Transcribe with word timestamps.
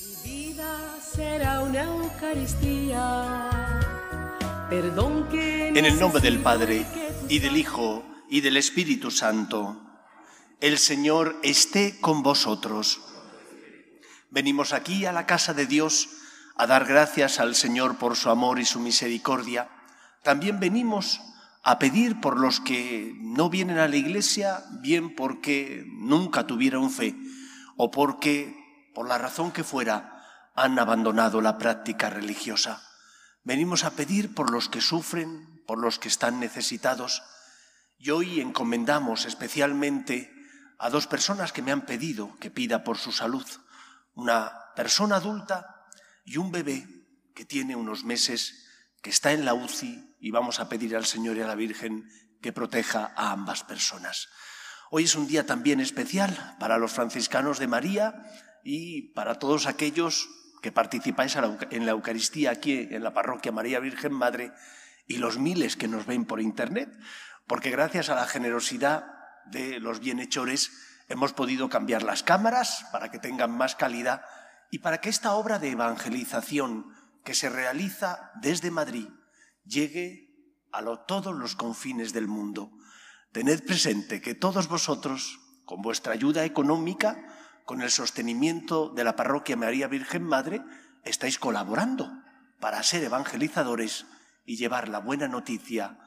Mi 0.00 0.14
vida 0.30 0.98
será 1.00 1.60
una 1.60 1.82
Eucaristía. 1.82 3.50
Perdón 4.70 5.28
que 5.28 5.68
En 5.68 5.84
el 5.84 5.98
nombre 5.98 6.20
del 6.20 6.38
Padre, 6.38 6.86
y 7.28 7.40
del 7.40 7.56
Hijo, 7.56 8.04
y 8.28 8.40
del 8.40 8.56
Espíritu 8.56 9.10
Santo, 9.10 9.80
el 10.60 10.78
Señor 10.78 11.40
esté 11.42 11.98
con 12.00 12.22
vosotros. 12.22 13.00
Venimos 14.30 14.72
aquí 14.72 15.04
a 15.06 15.12
la 15.12 15.26
casa 15.26 15.54
de 15.54 15.66
Dios 15.66 16.08
a 16.56 16.66
dar 16.66 16.84
gracias 16.84 17.40
al 17.40 17.54
Señor 17.54 17.98
por 17.98 18.16
su 18.16 18.30
amor 18.30 18.58
y 18.58 18.64
su 18.64 18.80
misericordia. 18.80 19.68
También 20.22 20.60
venimos 20.60 21.20
a 21.62 21.78
pedir 21.78 22.20
por 22.20 22.38
los 22.38 22.60
que 22.60 23.14
no 23.20 23.50
vienen 23.50 23.78
a 23.78 23.88
la 23.88 23.96
iglesia, 23.96 24.64
bien 24.80 25.14
porque 25.14 25.84
nunca 25.86 26.46
tuvieron 26.46 26.90
fe 26.90 27.16
o 27.76 27.90
porque, 27.90 28.57
por 28.94 29.08
la 29.08 29.18
razón 29.18 29.52
que 29.52 29.64
fuera, 29.64 30.50
han 30.54 30.78
abandonado 30.78 31.40
la 31.40 31.58
práctica 31.58 32.10
religiosa. 32.10 32.82
Venimos 33.44 33.84
a 33.84 33.92
pedir 33.92 34.34
por 34.34 34.50
los 34.50 34.68
que 34.68 34.80
sufren, 34.80 35.62
por 35.66 35.78
los 35.78 35.98
que 35.98 36.08
están 36.08 36.40
necesitados. 36.40 37.22
Y 37.96 38.10
hoy 38.10 38.40
encomendamos 38.40 39.24
especialmente 39.24 40.32
a 40.78 40.90
dos 40.90 41.06
personas 41.06 41.52
que 41.52 41.62
me 41.62 41.72
han 41.72 41.86
pedido 41.86 42.36
que 42.38 42.50
pida 42.50 42.84
por 42.84 42.98
su 42.98 43.12
salud. 43.12 43.46
Una 44.14 44.52
persona 44.74 45.16
adulta 45.16 45.86
y 46.24 46.36
un 46.36 46.52
bebé 46.52 46.86
que 47.34 47.44
tiene 47.44 47.76
unos 47.76 48.04
meses, 48.04 48.66
que 49.02 49.10
está 49.10 49.32
en 49.32 49.44
la 49.44 49.54
UCI 49.54 50.16
y 50.20 50.30
vamos 50.30 50.60
a 50.60 50.68
pedir 50.68 50.96
al 50.96 51.06
Señor 51.06 51.36
y 51.36 51.42
a 51.42 51.46
la 51.46 51.54
Virgen 51.54 52.08
que 52.42 52.52
proteja 52.52 53.12
a 53.16 53.32
ambas 53.32 53.64
personas. 53.64 54.28
Hoy 54.90 55.04
es 55.04 55.14
un 55.14 55.26
día 55.26 55.46
también 55.46 55.80
especial 55.80 56.56
para 56.58 56.78
los 56.78 56.92
franciscanos 56.92 57.58
de 57.58 57.66
María 57.66 58.14
y 58.64 59.12
para 59.14 59.38
todos 59.38 59.66
aquellos 59.66 60.28
que 60.62 60.72
participáis 60.72 61.36
en 61.70 61.86
la 61.86 61.92
Eucaristía 61.92 62.50
aquí 62.50 62.72
en 62.90 63.02
la 63.04 63.14
parroquia 63.14 63.52
María 63.52 63.78
Virgen 63.80 64.12
Madre 64.12 64.52
y 65.06 65.18
los 65.18 65.38
miles 65.38 65.76
que 65.76 65.88
nos 65.88 66.04
ven 66.06 66.24
por 66.24 66.40
Internet, 66.40 66.90
porque 67.46 67.70
gracias 67.70 68.08
a 68.10 68.14
la 68.14 68.26
generosidad 68.26 69.06
de 69.46 69.78
los 69.80 70.00
bienhechores 70.00 70.70
hemos 71.08 71.32
podido 71.32 71.68
cambiar 71.68 72.02
las 72.02 72.22
cámaras 72.22 72.84
para 72.92 73.10
que 73.10 73.18
tengan 73.18 73.50
más 73.50 73.74
calidad 73.76 74.22
y 74.70 74.80
para 74.80 75.00
que 75.00 75.08
esta 75.08 75.34
obra 75.34 75.58
de 75.58 75.70
evangelización 75.70 76.92
que 77.24 77.34
se 77.34 77.48
realiza 77.48 78.30
desde 78.42 78.70
Madrid 78.70 79.08
llegue 79.64 80.28
a 80.72 80.82
lo- 80.82 81.00
todos 81.00 81.34
los 81.34 81.54
confines 81.56 82.12
del 82.12 82.26
mundo. 82.28 82.70
Tened 83.32 83.64
presente 83.64 84.20
que 84.20 84.34
todos 84.34 84.68
vosotros, 84.68 85.38
con 85.64 85.80
vuestra 85.80 86.12
ayuda 86.12 86.44
económica, 86.44 87.16
con 87.68 87.82
el 87.82 87.90
sostenimiento 87.90 88.88
de 88.88 89.04
la 89.04 89.14
parroquia 89.14 89.54
María 89.54 89.88
Virgen 89.88 90.22
Madre, 90.22 90.62
estáis 91.04 91.38
colaborando 91.38 92.10
para 92.60 92.82
ser 92.82 93.04
evangelizadores 93.04 94.06
y 94.46 94.56
llevar 94.56 94.88
la 94.88 95.00
buena 95.00 95.28
noticia 95.28 95.98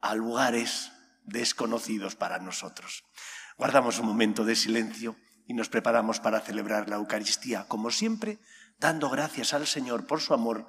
a 0.00 0.14
lugares 0.14 0.92
desconocidos 1.24 2.16
para 2.16 2.38
nosotros. 2.38 3.04
Guardamos 3.58 3.98
un 3.98 4.06
momento 4.06 4.46
de 4.46 4.56
silencio 4.56 5.14
y 5.46 5.52
nos 5.52 5.68
preparamos 5.68 6.20
para 6.20 6.40
celebrar 6.40 6.88
la 6.88 6.96
Eucaristía, 6.96 7.66
como 7.68 7.90
siempre, 7.90 8.38
dando 8.78 9.10
gracias 9.10 9.52
al 9.52 9.66
Señor 9.66 10.06
por 10.06 10.22
su 10.22 10.32
amor, 10.32 10.68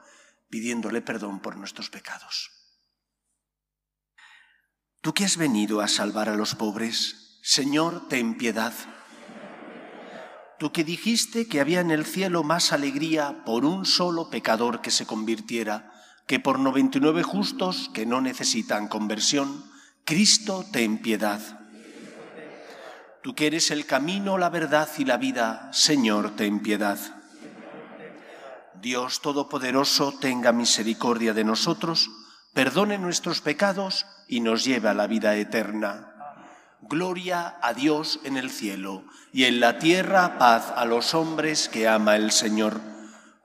pidiéndole 0.50 1.02
perdón 1.02 1.40
por 1.40 1.56
nuestros 1.56 1.90
pecados. 1.90 2.52
Tú 5.00 5.14
que 5.14 5.24
has 5.24 5.38
venido 5.38 5.80
a 5.80 5.88
salvar 5.88 6.28
a 6.28 6.36
los 6.36 6.56
pobres, 6.56 7.40
Señor, 7.42 8.10
ten 8.10 8.38
piedad. 8.38 8.74
Tú 10.62 10.72
que 10.72 10.84
dijiste 10.84 11.48
que 11.48 11.60
había 11.60 11.80
en 11.80 11.90
el 11.90 12.06
cielo 12.06 12.44
más 12.44 12.72
alegría 12.72 13.44
por 13.46 13.66
un 13.66 13.84
solo 13.84 14.30
pecador 14.30 14.80
que 14.80 14.92
se 14.92 15.08
convirtiera 15.08 15.92
que 16.28 16.40
por 16.40 16.60
99 16.60 17.24
justos 17.24 17.90
que 17.96 18.06
no 18.06 18.22
necesitan 18.22 18.88
conversión, 18.88 19.66
Cristo, 20.06 20.64
ten 20.72 21.00
piedad. 21.00 21.42
Tú 23.24 23.34
que 23.34 23.48
eres 23.48 23.72
el 23.72 23.88
camino, 23.88 24.38
la 24.38 24.52
verdad 24.52 24.88
y 25.00 25.06
la 25.06 25.18
vida, 25.18 25.68
Señor, 25.74 26.36
ten 26.36 26.60
piedad. 26.60 27.00
Dios 28.80 29.20
Todopoderoso, 29.22 30.14
tenga 30.22 30.52
misericordia 30.52 31.34
de 31.34 31.44
nosotros, 31.44 32.12
perdone 32.54 33.00
nuestros 33.00 33.42
pecados 33.42 34.06
y 34.28 34.42
nos 34.42 34.64
lleve 34.64 34.90
a 34.90 34.94
la 34.94 35.08
vida 35.08 35.36
eterna. 35.38 36.11
Gloria 36.82 37.58
a 37.62 37.74
Dios 37.74 38.20
en 38.24 38.38
el 38.38 38.50
cielo 38.50 39.04
y 39.32 39.46
en 39.46 39.60
la 39.60 39.80
tierra 39.80 40.38
paz 40.38 40.74
a 40.76 40.86
los 40.86 41.14
hombres 41.14 41.70
que 41.70 41.88
ama 41.88 42.16
el 42.16 42.32
Señor. 42.32 42.82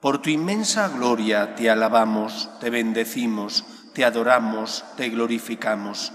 Por 0.01 0.21
tu 0.21 0.29
inmensa 0.29 0.89
gloria 0.89 1.55
te 1.55 1.69
alabamos, 1.69 2.49
te 2.59 2.69
bendecimos, 2.69 3.63
te 3.93 4.05
adoramos, 4.05 4.83
te 4.95 5.09
glorificamos. 5.09 6.13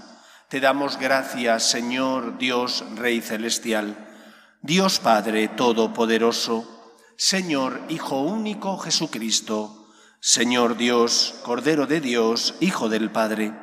Te 0.49 0.59
damos 0.59 0.97
gracias, 0.97 1.63
Señor 1.63 2.37
Dios 2.37 2.85
Rey 2.95 3.21
Celestial, 3.21 3.97
Dios 4.61 4.99
Padre 4.99 5.47
Todopoderoso, 5.47 6.69
Señor 7.17 7.81
Hijo 7.89 8.21
único 8.21 8.77
Jesucristo, 8.77 9.87
Señor 10.19 10.77
Dios, 10.77 11.35
Cordero 11.43 11.87
de 11.87 12.01
Dios, 12.01 12.55
Hijo 12.59 12.87
del 12.87 13.11
Padre. 13.11 13.62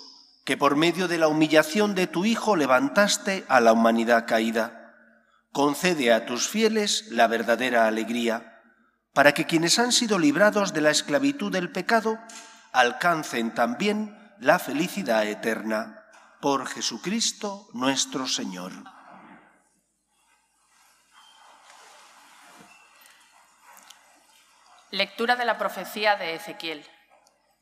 que 0.45 0.57
por 0.57 0.75
medio 0.75 1.07
de 1.07 1.17
la 1.17 1.27
humillación 1.27 1.95
de 1.95 2.07
tu 2.07 2.25
Hijo 2.25 2.55
levantaste 2.55 3.45
a 3.47 3.59
la 3.59 3.73
humanidad 3.73 4.25
caída, 4.27 4.95
concede 5.51 6.13
a 6.13 6.25
tus 6.25 6.47
fieles 6.47 7.07
la 7.11 7.27
verdadera 7.27 7.87
alegría, 7.87 8.61
para 9.13 9.33
que 9.33 9.45
quienes 9.45 9.77
han 9.77 9.91
sido 9.91 10.17
librados 10.17 10.73
de 10.73 10.81
la 10.81 10.89
esclavitud 10.89 11.51
del 11.51 11.71
pecado 11.71 12.17
alcancen 12.71 13.53
también 13.53 14.17
la 14.39 14.59
felicidad 14.59 15.25
eterna. 15.25 15.97
Por 16.39 16.65
Jesucristo 16.65 17.67
nuestro 17.73 18.27
Señor. 18.27 18.71
Lectura 24.89 25.35
de 25.35 25.45
la 25.45 25.59
profecía 25.59 26.15
de 26.15 26.33
Ezequiel. 26.33 26.83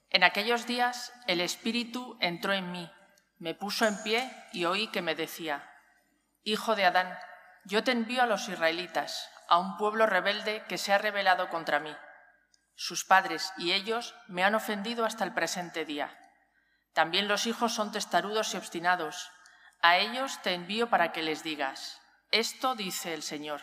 En 0.10 0.24
aquellos 0.24 0.66
días 0.66 1.14
el 1.28 1.40
Espíritu 1.42 2.18
entró 2.20 2.54
en 2.54 2.72
mí, 2.72 2.92
me 3.38 3.54
puso 3.54 3.86
en 3.86 4.02
pie 4.04 4.30
y 4.52 4.66
oí 4.66 4.88
que 4.88 5.02
me 5.02 5.16
decía, 5.16 5.72
Hijo 6.44 6.76
de 6.76 6.86
Adán, 6.86 7.18
yo 7.64 7.84
te 7.84 7.92
envío 7.92 8.24
a 8.24 8.26
los 8.26 8.50
israelitas, 8.50 9.30
a 9.48 9.60
un 9.60 9.78
pueblo 9.78 10.06
rebelde 10.08 10.64
que 10.68 10.78
se 10.78 10.94
ha 10.94 10.98
rebelado 10.98 11.50
contra 11.50 11.80
mí. 11.80 11.96
Sus 12.76 13.06
padres 13.06 13.54
y 13.58 13.74
ellos 13.74 14.16
me 14.28 14.44
han 14.44 14.56
ofendido 14.56 15.06
hasta 15.06 15.24
el 15.24 15.34
presente 15.34 15.86
día. 15.86 16.18
También 16.94 17.28
los 17.28 17.46
hijos 17.46 17.74
son 17.74 17.92
testarudos 17.92 18.54
y 18.54 18.58
obstinados. 18.58 19.32
A 19.82 19.98
ellos 19.98 20.42
te 20.42 20.54
envío 20.54 20.90
para 20.90 21.12
que 21.12 21.22
les 21.22 21.44
digas, 21.44 22.02
esto 22.32 22.76
dice 22.76 23.14
el 23.14 23.22
Señor. 23.22 23.62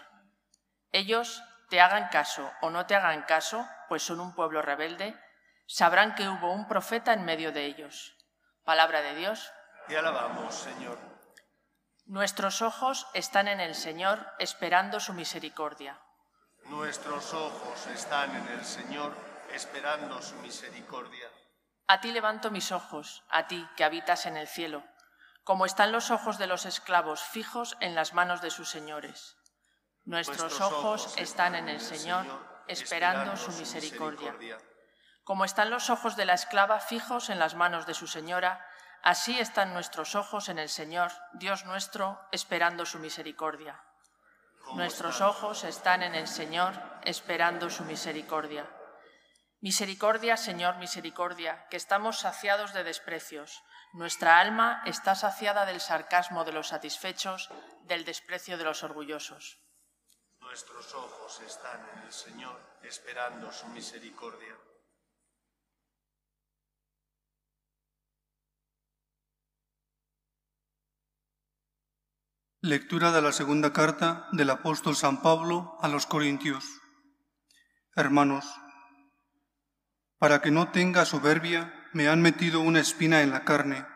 Ellos 0.93 1.43
te 1.69 1.81
hagan 1.81 2.09
caso 2.09 2.53
o 2.61 2.71
no 2.71 2.87
te 2.87 2.95
hagan 2.95 3.23
caso, 3.23 3.69
pues 3.89 4.03
son 4.03 4.21
un 4.21 4.35
pueblo 4.35 4.63
rebelde, 4.63 5.19
sabrán 5.67 6.15
que 6.15 6.29
hubo 6.29 6.53
un 6.53 6.69
profeta 6.69 7.13
en 7.13 7.25
medio 7.25 7.53
de 7.53 7.67
ellos. 7.67 8.17
Palabra 8.65 9.03
de 9.03 9.15
Dios. 9.15 9.53
Te 9.89 9.97
alabamos, 9.97 10.55
Señor. 10.55 10.99
Nuestros 12.07 12.63
ojos 12.63 13.09
están 13.15 13.49
en 13.49 13.61
el 13.61 13.75
Señor, 13.75 14.27
esperando 14.39 15.01
su 15.01 15.13
misericordia. 15.13 16.01
Nuestros 16.65 17.35
ojos 17.35 17.87
están 17.89 18.35
en 18.35 18.49
el 18.49 18.65
Señor, 18.65 19.13
esperando 19.53 20.21
su 20.23 20.37
misericordia. 20.37 21.29
A 21.89 22.01
ti 22.01 22.11
levanto 22.11 22.51
mis 22.51 22.73
ojos, 22.73 23.25
a 23.29 23.47
ti 23.47 23.69
que 23.77 23.85
habitas 23.85 24.27
en 24.27 24.37
el 24.37 24.49
cielo, 24.49 24.85
como 25.45 25.67
están 25.67 25.93
los 25.93 26.11
ojos 26.11 26.39
de 26.39 26.49
los 26.49 26.67
esclavos 26.67 27.23
fijos 27.23 27.77
en 27.81 27.95
las 27.95 28.15
manos 28.15 28.41
de 28.41 28.51
sus 28.51 28.69
señores. 28.69 29.37
Nuestros 30.05 30.61
ojos 30.61 31.15
están 31.17 31.55
en 31.55 31.69
el 31.69 31.81
Señor, 31.81 32.27
esperando 32.67 33.37
su 33.37 33.53
misericordia. 33.53 34.35
Como 35.27 35.45
están 35.45 35.71
los 35.71 35.91
ojos 35.91 36.15
de 36.15 36.25
la 36.25 36.35
esclava 36.35 36.79
fijos 36.79 37.31
en 37.31 37.41
las 37.41 37.57
manos 37.57 37.85
de 37.85 37.95
su 37.95 38.07
señora, 38.07 38.65
así 39.03 39.37
están 39.41 39.75
nuestros 39.75 40.15
ojos 40.15 40.49
en 40.49 40.61
el 40.61 40.69
Señor, 40.69 41.11
Dios 41.33 41.65
nuestro, 41.65 42.21
esperando 42.31 42.87
su 42.87 43.01
misericordia. 43.01 43.83
Nuestros 44.75 45.21
ojos 45.21 45.65
están 45.65 46.05
en 46.05 46.15
el 46.15 46.29
Señor, 46.29 46.81
esperando 47.03 47.71
su 47.71 47.83
misericordia. 47.83 48.71
Misericordia, 49.61 50.37
Señor, 50.37 50.77
misericordia, 50.77 51.67
que 51.71 51.77
estamos 51.77 52.21
saciados 52.21 52.73
de 52.73 52.85
desprecios. 52.85 53.65
Nuestra 53.95 54.39
alma 54.39 54.81
está 54.87 55.17
saciada 55.17 55.67
del 55.67 55.81
sarcasmo 55.81 56.45
de 56.45 56.53
los 56.53 56.69
satisfechos, 56.69 57.51
del 57.83 58.05
desprecio 58.05 58.59
de 58.59 58.65
los 58.65 58.85
orgullosos. 58.85 59.59
Nuestros 60.39 60.95
ojos 60.95 61.41
están 61.41 61.85
en 61.95 62.05
el 62.05 62.13
Señor, 62.13 62.61
esperando 62.85 63.51
su 63.51 63.67
misericordia. 63.71 64.55
Lectura 72.67 73.13
de 73.13 73.23
la 73.23 73.31
segunda 73.31 73.73
carta 73.73 74.27
del 74.33 74.51
apóstol 74.51 74.97
San 74.97 75.23
Pablo 75.23 75.79
a 75.83 75.87
los 75.87 76.05
Corintios. 76.05 76.65
Hermanos, 77.95 78.45
para 80.19 80.43
que 80.43 80.51
no 80.51 80.73
tenga 80.73 81.05
soberbia, 81.05 81.73
me 81.93 82.09
han 82.09 82.23
metido 82.23 82.59
una 82.59 82.81
espina 82.81 83.23
en 83.23 83.31
la 83.31 83.45
carne, 83.45 83.87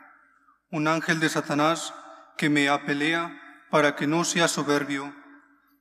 un 0.71 0.87
ángel 0.87 1.19
de 1.19 1.29
Satanás 1.29 1.93
que 2.39 2.49
me 2.49 2.69
apelea 2.69 3.67
para 3.73 3.97
que 3.97 4.07
no 4.07 4.23
sea 4.23 4.47
soberbio. 4.47 5.17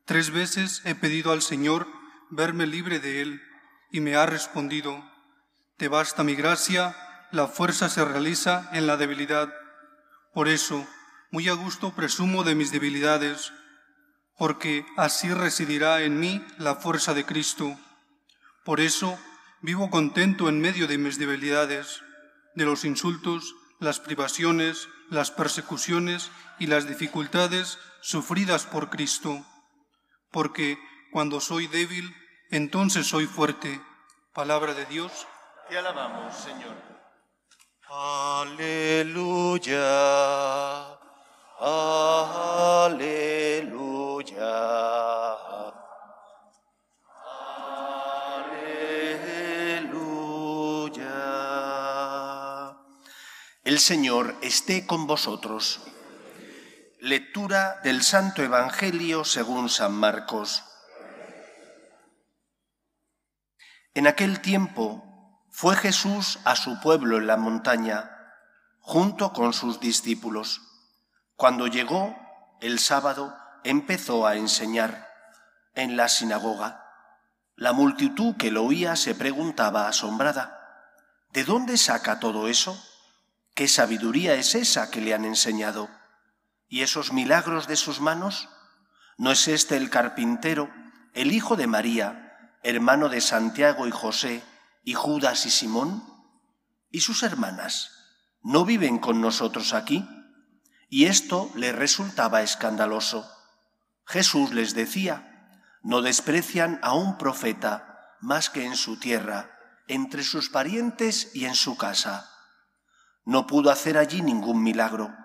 Tres 0.06 0.32
veces 0.32 0.82
he 0.84 0.96
pedido 0.96 1.32
al 1.32 1.44
Señor 1.44 1.86
verme 2.32 2.66
libre 2.66 3.00
de 3.00 3.22
él, 3.22 3.40
y 3.92 4.00
me 4.00 4.16
ha 4.16 4.26
respondido, 4.26 5.08
Te 5.78 5.90
basta 5.90 6.24
mi 6.24 6.34
gracia, 6.34 6.96
la 7.32 7.46
fuerza 7.46 7.88
se 7.88 8.04
realiza 8.04 8.68
en 8.74 8.88
la 8.88 8.98
debilidad. 8.98 9.54
Por 10.34 10.48
eso, 10.48 10.88
muy 11.32 11.48
a 11.50 11.54
gusto 11.54 11.94
presumo 11.94 12.44
de 12.44 12.56
mis 12.56 12.72
debilidades, 12.72 13.54
porque 14.38 14.86
así 14.98 15.32
residirá 15.34 16.02
en 16.02 16.20
mí 16.20 16.44
la 16.58 16.76
fuerza 16.76 17.14
de 17.14 17.26
Cristo. 17.26 17.78
Por 18.64 18.80
eso 18.80 19.20
vivo 19.62 19.90
contento 19.90 20.50
en 20.50 20.60
medio 20.60 20.88
de 20.88 20.98
mis 20.98 21.20
debilidades, 21.20 22.02
de 22.56 22.66
los 22.66 22.86
insultos, 22.86 23.56
las 23.80 24.00
privaciones, 24.00 24.90
las 25.10 25.32
persecuciones 25.32 26.32
y 26.60 26.68
las 26.68 26.88
dificultades 26.88 27.80
sufridas 28.02 28.66
por 28.66 28.90
Cristo, 28.90 29.46
porque 30.32 30.78
cuando 31.12 31.42
soy 31.42 31.68
débil, 31.68 32.16
entonces 32.52 33.08
soy 33.08 33.26
fuerte. 33.26 33.82
Palabra 34.34 34.74
de 34.74 34.86
Dios. 34.86 35.28
Te 35.68 35.78
alabamos, 35.78 36.36
Señor. 36.36 36.76
Aleluya. 37.92 38.70
Señor 53.80 54.36
esté 54.42 54.86
con 54.86 55.08
vosotros. 55.08 55.82
Lectura 57.00 57.80
del 57.84 58.04
Santo 58.04 58.44
Evangelio 58.44 59.24
según 59.24 59.70
San 59.70 59.94
Marcos. 59.94 60.64
En 63.94 64.06
aquel 64.06 64.42
tiempo 64.42 65.46
fue 65.50 65.76
Jesús 65.76 66.40
a 66.46 66.56
su 66.56 66.80
pueblo 66.82 67.18
en 67.18 67.28
la 67.28 67.38
montaña, 67.38 68.12
junto 68.80 69.34
con 69.34 69.54
sus 69.54 69.80
discípulos. 69.80 70.62
Cuando 71.36 71.68
llegó 71.68 72.16
el 72.62 72.80
sábado, 72.80 73.36
empezó 73.64 74.28
a 74.28 74.36
enseñar 74.36 75.08
en 75.74 75.96
la 75.96 76.10
sinagoga. 76.10 76.86
La 77.56 77.74
multitud 77.74 78.36
que 78.36 78.52
lo 78.52 78.64
oía 78.64 78.96
se 78.96 79.16
preguntaba 79.16 79.88
asombrada, 79.88 80.60
¿de 81.32 81.44
dónde 81.44 81.78
saca 81.78 82.20
todo 82.20 82.48
eso? 82.48 82.78
¿Qué 83.60 83.68
sabiduría 83.68 84.36
es 84.36 84.56
esa 84.56 84.90
que 84.90 85.02
le 85.02 85.14
han 85.14 85.26
enseñado? 85.26 85.90
¿Y 86.70 86.80
esos 86.80 87.12
milagros 87.12 87.68
de 87.68 87.76
sus 87.76 88.00
manos? 88.00 88.48
¿No 89.18 89.34
es 89.34 89.50
este 89.50 89.76
el 89.76 89.90
carpintero, 89.90 90.72
el 91.14 91.34
hijo 91.34 91.58
de 91.58 91.68
María, 91.68 92.56
hermano 92.64 93.10
de 93.10 93.20
Santiago 93.20 93.86
y 93.86 93.92
José, 93.92 94.42
y 94.86 94.94
Judas 94.94 95.46
y 95.46 95.50
Simón? 95.50 96.02
¿Y 96.90 97.02
sus 97.02 97.22
hermanas? 97.22 97.92
¿No 98.44 98.64
viven 98.64 98.98
con 98.98 99.20
nosotros 99.20 99.74
aquí? 99.74 100.08
Y 100.88 101.08
esto 101.08 101.52
le 101.54 101.74
resultaba 101.74 102.44
escandaloso. 102.44 103.30
Jesús 104.06 104.54
les 104.54 104.74
decía, 104.74 105.68
no 105.84 106.02
desprecian 106.02 106.80
a 106.82 106.94
un 106.94 107.18
profeta 107.18 108.16
más 108.22 108.50
que 108.50 108.64
en 108.64 108.78
su 108.78 108.98
tierra, 109.02 109.52
entre 109.90 110.24
sus 110.24 110.50
parientes 110.50 111.32
y 111.36 111.44
en 111.44 111.56
su 111.56 111.76
casa. 111.76 112.39
No 113.30 113.46
pudo 113.46 113.70
hacer 113.70 113.96
allí 114.00 114.24
ningún 114.24 114.64
milagro, 114.64 115.16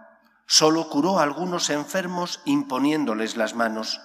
solo 0.46 0.90
curó 0.90 1.18
a 1.18 1.22
algunos 1.22 1.70
enfermos 1.70 2.42
imponiéndoles 2.44 3.38
las 3.38 3.54
manos, 3.54 3.98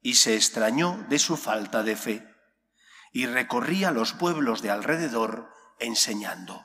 y 0.00 0.14
se 0.14 0.36
extrañó 0.36 1.04
de 1.10 1.18
su 1.18 1.36
falta 1.36 1.82
de 1.82 1.96
fe, 1.96 2.34
y 3.12 3.26
recorría 3.26 3.90
los 3.90 4.14
pueblos 4.14 4.62
de 4.62 4.70
alrededor 4.70 5.50
enseñando. 5.78 6.64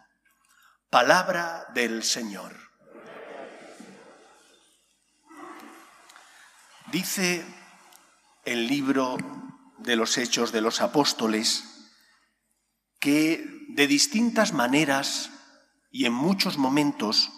Palabra 0.89 1.68
del 1.73 2.03
Señor. 2.03 2.56
Dice 6.89 7.44
el 8.45 8.68
libro 8.68 9.18
de 9.79 9.97
los 9.97 10.18
Hechos 10.18 10.53
de 10.53 10.62
los 10.62 10.79
Apóstoles 10.79 11.65
que 12.97 13.44
de 13.71 13.88
distintas 13.88 14.53
maneras 14.53 15.31
y 15.92 16.06
en 16.06 16.14
muchos 16.14 16.58
momentos 16.58 17.30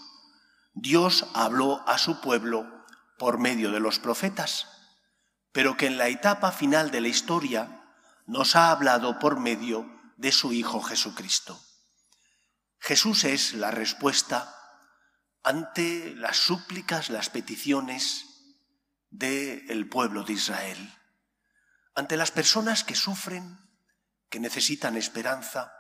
Dios 0.74 1.26
habló 1.34 1.88
a 1.88 1.98
su 1.98 2.22
pueblo 2.22 2.86
por 3.18 3.40
medio 3.40 3.72
de 3.72 3.80
los 3.80 4.00
profetas, 4.00 4.68
pero 5.52 5.76
que 5.78 5.88
en 5.88 5.98
la 5.98 6.08
etapa 6.08 6.52
final 6.52 6.92
de 6.92 7.02
la 7.02 7.08
historia 7.08 7.84
nos 8.26 8.56
ha 8.56 8.72
hablado 8.72 9.20
por 9.20 9.40
medio 9.40 9.90
de 10.18 10.32
su 10.32 10.54
Hijo 10.54 10.82
Jesucristo. 10.82 11.60
Jesús 12.80 13.24
es 13.24 13.54
la 13.54 13.72
respuesta 13.72 14.56
ante 15.44 16.16
las 16.16 16.38
súplicas, 16.38 17.10
las 17.10 17.30
peticiones 17.30 18.26
del 19.10 19.88
pueblo 19.90 20.24
de 20.24 20.34
Israel, 20.34 20.94
ante 21.96 22.18
las 22.18 22.32
personas 22.32 22.84
que 22.84 22.96
sufren, 22.96 23.60
que 24.30 24.40
necesitan 24.40 24.98
esperanza. 24.98 25.72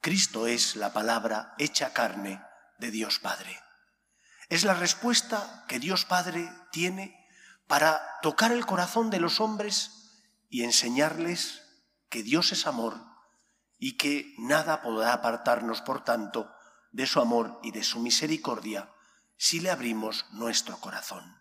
Cristo 0.00 0.46
es 0.46 0.76
la 0.76 0.94
palabra 0.94 1.54
hecha 1.58 1.92
carne 1.92 2.42
de 2.78 2.90
Dios 2.90 3.18
Padre. 3.18 3.60
Es 4.48 4.64
la 4.64 4.72
respuesta 4.72 5.64
que 5.68 5.78
Dios 5.78 6.06
Padre 6.06 6.50
tiene 6.72 7.28
para 7.66 8.00
tocar 8.22 8.50
el 8.50 8.64
corazón 8.64 9.10
de 9.10 9.20
los 9.20 9.40
hombres 9.40 9.90
y 10.48 10.64
enseñarles 10.64 11.62
que 12.08 12.22
Dios 12.22 12.50
es 12.52 12.66
amor 12.66 12.98
y 13.78 13.98
que 13.98 14.34
nada 14.38 14.80
podrá 14.80 15.12
apartarnos, 15.12 15.82
por 15.82 16.02
tanto, 16.02 16.50
de 16.92 17.06
su 17.06 17.20
amor 17.20 17.60
y 17.62 17.70
de 17.70 17.82
su 17.82 18.00
misericordia 18.00 18.90
si 19.36 19.60
le 19.60 19.70
abrimos 19.70 20.24
nuestro 20.32 20.78
corazón. 20.78 21.38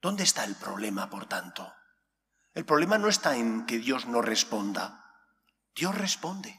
¿Dónde 0.00 0.24
está 0.24 0.44
el 0.44 0.54
problema, 0.54 1.10
por 1.10 1.26
tanto? 1.26 1.74
El 2.54 2.64
problema 2.64 2.96
no 2.96 3.08
está 3.08 3.36
en 3.36 3.66
que 3.66 3.78
Dios 3.78 4.06
no 4.06 4.22
responda. 4.22 5.04
Dios 5.74 5.94
responde. 5.94 6.58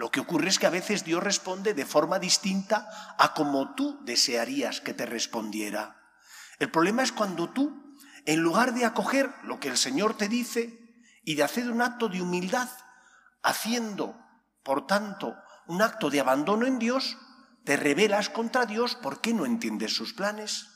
Lo 0.00 0.10
que 0.10 0.20
ocurre 0.20 0.48
es 0.48 0.58
que 0.58 0.64
a 0.66 0.70
veces 0.70 1.04
Dios 1.04 1.22
responde 1.22 1.74
de 1.74 1.84
forma 1.84 2.18
distinta 2.18 2.88
a 3.18 3.34
como 3.34 3.74
tú 3.74 4.00
desearías 4.02 4.80
que 4.80 4.94
te 4.94 5.04
respondiera. 5.04 6.00
El 6.58 6.70
problema 6.70 7.02
es 7.02 7.12
cuando 7.12 7.50
tú, 7.50 7.98
en 8.24 8.40
lugar 8.40 8.72
de 8.72 8.86
acoger 8.86 9.30
lo 9.42 9.60
que 9.60 9.68
el 9.68 9.76
Señor 9.76 10.16
te 10.16 10.26
dice 10.26 11.04
y 11.22 11.34
de 11.34 11.42
hacer 11.42 11.70
un 11.70 11.82
acto 11.82 12.08
de 12.08 12.22
humildad, 12.22 12.70
haciendo, 13.42 14.18
por 14.62 14.86
tanto, 14.86 15.36
un 15.66 15.82
acto 15.82 16.08
de 16.08 16.20
abandono 16.20 16.64
en 16.64 16.78
Dios, 16.78 17.18
te 17.66 17.76
rebelas 17.76 18.30
contra 18.30 18.64
Dios 18.64 18.96
porque 19.02 19.34
no 19.34 19.44
entiendes 19.44 19.94
sus 19.94 20.14
planes 20.14 20.66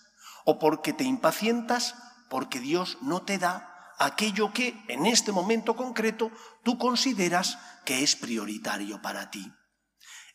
o 0.45 0.59
porque 0.59 0.93
te 0.93 1.05
impacientas 1.05 1.95
porque 2.29 2.61
Dios 2.61 2.99
no 3.01 3.23
te 3.23 3.39
da 3.39 3.74
aquello 3.99 4.53
que 4.53 4.85
en 4.89 5.07
este 5.07 5.33
momento 5.33 5.77
concreto 5.77 6.31
tú 6.63 6.79
consideras 6.79 7.59
que 7.85 8.03
es 8.03 8.17
prioritario 8.17 9.01
para 9.03 9.31
ti. 9.31 9.53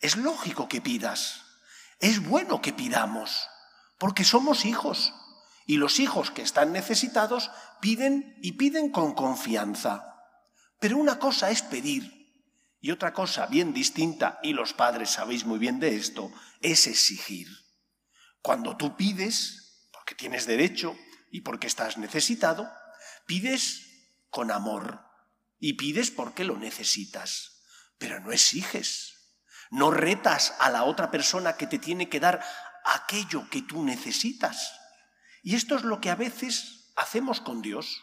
Es 0.02 0.16
lógico 0.16 0.68
que 0.68 0.82
pidas, 0.82 1.42
es 2.00 2.26
bueno 2.26 2.62
que 2.62 2.74
pidamos, 2.74 3.48
porque 3.98 4.24
somos 4.24 4.66
hijos 4.66 5.14
y 5.66 5.78
los 5.78 6.00
hijos 6.00 6.32
que 6.32 6.42
están 6.42 6.72
necesitados 6.72 7.52
piden 7.82 8.38
y 8.42 8.54
piden 8.54 8.92
con 8.92 9.14
confianza. 9.14 10.16
Pero 10.80 10.98
una 10.98 11.20
cosa 11.20 11.52
es 11.52 11.62
pedir 11.62 12.20
y 12.82 12.92
otra 12.92 13.14
cosa 13.14 13.46
bien 13.48 13.74
distinta, 13.74 14.40
y 14.42 14.54
los 14.54 14.74
padres 14.74 15.10
sabéis 15.10 15.46
muy 15.46 15.60
bien 15.60 15.80
de 15.80 15.96
esto, 15.96 16.32
es 16.62 16.88
exigir. 16.88 17.48
Cuando 18.42 18.78
tú 18.78 18.96
pides, 18.96 19.90
porque 19.92 20.16
tienes 20.16 20.48
derecho 20.48 20.98
y 21.30 21.42
porque 21.42 21.68
estás 21.68 21.98
necesitado, 21.98 22.72
Pides 23.30 23.86
con 24.32 24.50
amor 24.50 25.06
y 25.60 25.74
pides 25.74 26.10
porque 26.10 26.44
lo 26.44 26.58
necesitas, 26.58 27.62
pero 28.00 28.20
no 28.22 28.32
exiges. 28.32 29.38
No 29.70 29.92
retas 29.92 30.56
a 30.60 30.72
la 30.72 30.84
otra 30.84 31.12
persona 31.12 31.56
que 31.56 31.68
te 31.68 31.78
tiene 31.78 32.10
que 32.10 32.20
dar 32.20 32.44
aquello 32.84 33.48
que 33.52 33.62
tú 33.62 33.84
necesitas. 33.84 34.74
Y 35.44 35.54
esto 35.54 35.76
es 35.76 35.84
lo 35.84 36.02
que 36.02 36.10
a 36.10 36.16
veces 36.16 36.92
hacemos 36.96 37.40
con 37.40 37.62
Dios. 37.62 38.02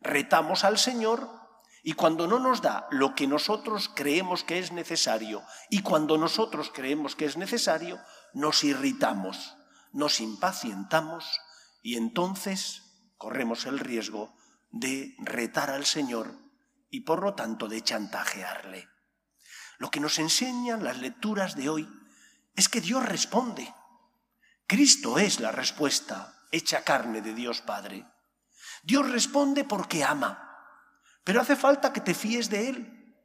Retamos 0.00 0.62
al 0.62 0.78
Señor 0.78 1.28
y 1.82 1.94
cuando 1.94 2.28
no 2.28 2.38
nos 2.38 2.62
da 2.62 2.86
lo 2.92 3.16
que 3.16 3.26
nosotros 3.26 3.90
creemos 3.92 4.44
que 4.44 4.60
es 4.60 4.70
necesario 4.70 5.42
y 5.68 5.82
cuando 5.82 6.16
nosotros 6.16 6.70
creemos 6.72 7.16
que 7.16 7.24
es 7.24 7.36
necesario, 7.36 7.98
nos 8.34 8.62
irritamos, 8.62 9.56
nos 9.90 10.20
impacientamos 10.20 11.40
y 11.82 11.96
entonces 11.96 12.84
corremos 13.16 13.66
el 13.66 13.80
riesgo 13.80 14.32
de 14.70 15.14
retar 15.18 15.70
al 15.70 15.86
Señor 15.86 16.34
y 16.90 17.00
por 17.00 17.22
lo 17.22 17.34
tanto 17.34 17.68
de 17.68 17.82
chantajearle. 17.82 18.88
Lo 19.78 19.90
que 19.90 20.00
nos 20.00 20.18
enseñan 20.18 20.84
las 20.84 20.98
lecturas 20.98 21.56
de 21.56 21.68
hoy 21.68 21.88
es 22.54 22.68
que 22.68 22.80
Dios 22.80 23.04
responde. 23.04 23.72
Cristo 24.66 25.18
es 25.18 25.40
la 25.40 25.52
respuesta 25.52 26.36
hecha 26.52 26.84
carne 26.84 27.22
de 27.22 27.34
Dios 27.34 27.62
Padre. 27.62 28.06
Dios 28.82 29.08
responde 29.10 29.64
porque 29.64 30.04
ama, 30.04 30.50
pero 31.24 31.40
hace 31.40 31.56
falta 31.56 31.92
que 31.92 32.00
te 32.00 32.14
fíes 32.14 32.50
de 32.50 32.68
Él. 32.68 33.16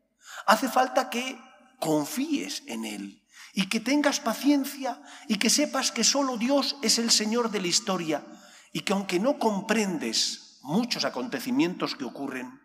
Hace 0.45 0.69
falta 0.69 1.09
que 1.09 1.39
confíes 1.79 2.63
en 2.67 2.85
Él 2.85 3.23
y 3.53 3.67
que 3.69 3.79
tengas 3.79 4.19
paciencia 4.19 5.01
y 5.27 5.37
que 5.37 5.49
sepas 5.49 5.91
que 5.91 6.03
solo 6.03 6.37
Dios 6.37 6.77
es 6.81 6.99
el 6.99 7.11
Señor 7.11 7.51
de 7.51 7.61
la 7.61 7.67
historia 7.67 8.25
y 8.71 8.81
que 8.81 8.93
aunque 8.93 9.19
no 9.19 9.39
comprendes 9.39 10.44
muchos 10.65 11.05
acontecimientos 11.05 11.95
que 11.95 12.05
ocurren, 12.05 12.59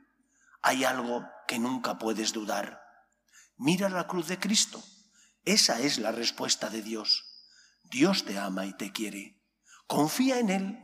hay 0.62 0.85
algo 0.85 1.23
que 1.47 1.59
nunca 1.59 1.99
puedes 1.99 2.33
dudar. 2.33 2.80
Mira 3.59 3.90
la 3.90 4.07
cruz 4.07 4.26
de 4.28 4.38
Cristo. 4.38 4.83
Esa 5.45 5.80
es 5.80 5.99
la 5.99 6.11
respuesta 6.11 6.71
de 6.71 6.80
Dios. 6.80 7.25
Dios 7.85 8.25
te 8.25 8.38
ama 8.38 8.64
y 8.64 8.73
te 8.73 8.90
quiere. 8.90 9.42
Confía 9.87 10.38
en 10.38 10.49
Él, 10.49 10.78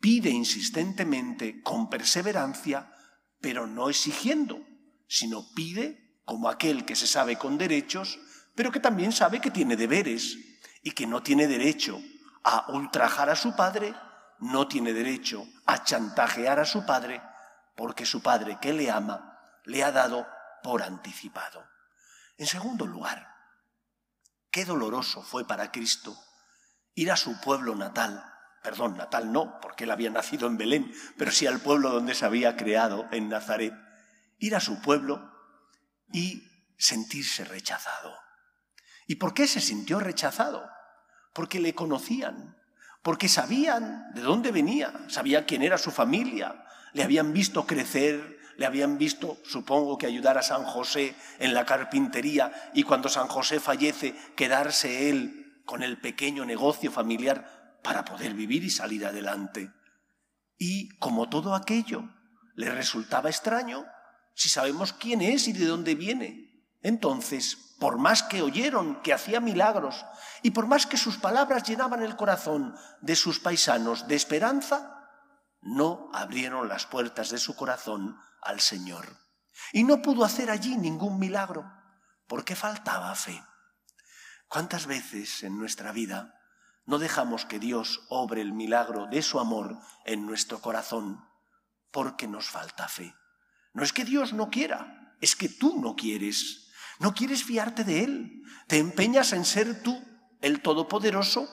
pide 0.00 0.30
insistentemente, 0.30 1.60
con 1.62 1.90
perseverancia, 1.90 2.90
pero 3.42 3.66
no 3.66 3.90
exigiendo, 3.90 4.58
sino 5.06 5.52
pide 5.54 6.18
como 6.24 6.48
aquel 6.48 6.86
que 6.86 6.96
se 6.96 7.06
sabe 7.06 7.36
con 7.36 7.58
derechos, 7.58 8.18
pero 8.54 8.72
que 8.72 8.80
también 8.80 9.12
sabe 9.12 9.40
que 9.40 9.50
tiene 9.50 9.76
deberes 9.76 10.38
y 10.82 10.92
que 10.92 11.06
no 11.06 11.22
tiene 11.22 11.46
derecho 11.46 12.00
a 12.42 12.72
ultrajar 12.72 13.28
a 13.28 13.36
su 13.36 13.54
padre 13.54 13.94
no 14.38 14.68
tiene 14.68 14.92
derecho 14.92 15.46
a 15.66 15.84
chantajear 15.84 16.58
a 16.58 16.64
su 16.64 16.84
padre 16.84 17.22
porque 17.76 18.06
su 18.06 18.22
padre 18.22 18.58
que 18.60 18.72
le 18.72 18.90
ama 18.90 19.38
le 19.64 19.82
ha 19.82 19.92
dado 19.92 20.26
por 20.62 20.82
anticipado. 20.82 21.66
En 22.36 22.46
segundo 22.46 22.86
lugar, 22.86 23.28
qué 24.50 24.64
doloroso 24.64 25.22
fue 25.22 25.46
para 25.46 25.70
Cristo 25.70 26.16
ir 26.94 27.10
a 27.10 27.16
su 27.16 27.40
pueblo 27.40 27.74
natal, 27.74 28.24
perdón, 28.62 28.96
natal 28.96 29.32
no, 29.32 29.60
porque 29.60 29.84
él 29.84 29.90
había 29.90 30.10
nacido 30.10 30.46
en 30.46 30.56
Belén, 30.56 30.92
pero 31.18 31.30
sí 31.30 31.46
al 31.46 31.60
pueblo 31.60 31.90
donde 31.90 32.14
se 32.14 32.24
había 32.24 32.56
creado, 32.56 33.06
en 33.10 33.28
Nazaret, 33.28 33.74
ir 34.38 34.54
a 34.54 34.60
su 34.60 34.80
pueblo 34.80 35.32
y 36.12 36.48
sentirse 36.78 37.44
rechazado. 37.44 38.16
¿Y 39.06 39.16
por 39.16 39.34
qué 39.34 39.46
se 39.46 39.60
sintió 39.60 40.00
rechazado? 40.00 40.68
Porque 41.34 41.60
le 41.60 41.74
conocían, 41.74 42.56
porque 43.04 43.28
sabían 43.28 44.14
de 44.14 44.22
dónde 44.22 44.50
venía, 44.50 44.90
sabían 45.08 45.44
quién 45.44 45.62
era 45.62 45.76
su 45.76 45.90
familia, 45.90 46.64
le 46.94 47.02
habían 47.02 47.34
visto 47.34 47.66
crecer, 47.66 48.38
le 48.56 48.64
habían 48.64 48.96
visto, 48.96 49.36
supongo 49.44 49.98
que 49.98 50.06
ayudar 50.06 50.38
a 50.38 50.42
San 50.42 50.64
José 50.64 51.14
en 51.38 51.52
la 51.52 51.66
carpintería 51.66 52.50
y 52.72 52.82
cuando 52.82 53.10
San 53.10 53.28
José 53.28 53.60
fallece, 53.60 54.14
quedarse 54.34 55.10
él 55.10 55.60
con 55.66 55.82
el 55.82 55.98
pequeño 55.98 56.46
negocio 56.46 56.90
familiar 56.90 57.78
para 57.82 58.06
poder 58.06 58.32
vivir 58.32 58.64
y 58.64 58.70
salir 58.70 59.04
adelante. 59.04 59.70
Y 60.56 60.88
como 60.96 61.28
todo 61.28 61.54
aquello 61.54 62.08
le 62.54 62.70
resultaba 62.70 63.28
extraño, 63.28 63.84
si 64.34 64.48
sabemos 64.48 64.94
quién 64.94 65.20
es 65.20 65.46
y 65.46 65.52
de 65.52 65.66
dónde 65.66 65.94
viene, 65.94 66.64
entonces 66.80 67.58
por 67.78 67.98
más 67.98 68.22
que 68.22 68.42
oyeron 68.42 69.02
que 69.02 69.12
hacía 69.12 69.40
milagros 69.40 70.04
y 70.42 70.50
por 70.50 70.66
más 70.66 70.86
que 70.86 70.96
sus 70.96 71.18
palabras 71.18 71.64
llenaban 71.64 72.02
el 72.02 72.16
corazón 72.16 72.76
de 73.00 73.16
sus 73.16 73.40
paisanos 73.40 74.06
de 74.08 74.14
esperanza, 74.14 75.08
no 75.60 76.10
abrieron 76.12 76.68
las 76.68 76.86
puertas 76.86 77.30
de 77.30 77.38
su 77.38 77.56
corazón 77.56 78.18
al 78.42 78.60
Señor. 78.60 79.16
Y 79.72 79.84
no 79.84 80.02
pudo 80.02 80.24
hacer 80.24 80.50
allí 80.50 80.76
ningún 80.76 81.18
milagro 81.18 81.64
porque 82.26 82.56
faltaba 82.56 83.14
fe. 83.14 83.42
¿Cuántas 84.48 84.86
veces 84.86 85.42
en 85.42 85.58
nuestra 85.58 85.92
vida 85.92 86.40
no 86.86 86.98
dejamos 86.98 87.46
que 87.46 87.58
Dios 87.58 88.02
obre 88.08 88.40
el 88.40 88.52
milagro 88.52 89.06
de 89.06 89.22
su 89.22 89.40
amor 89.40 89.78
en 90.04 90.26
nuestro 90.26 90.60
corazón 90.60 91.26
porque 91.90 92.28
nos 92.28 92.48
falta 92.48 92.88
fe? 92.88 93.14
No 93.72 93.82
es 93.82 93.92
que 93.92 94.04
Dios 94.04 94.32
no 94.32 94.50
quiera, 94.50 95.16
es 95.20 95.34
que 95.34 95.48
tú 95.48 95.80
no 95.80 95.96
quieres. 95.96 96.63
No 97.00 97.14
quieres 97.14 97.44
fiarte 97.44 97.84
de 97.84 98.04
Él. 98.04 98.42
Te 98.66 98.78
empeñas 98.78 99.32
en 99.32 99.44
ser 99.44 99.82
tú 99.82 100.00
el 100.40 100.60
Todopoderoso 100.60 101.48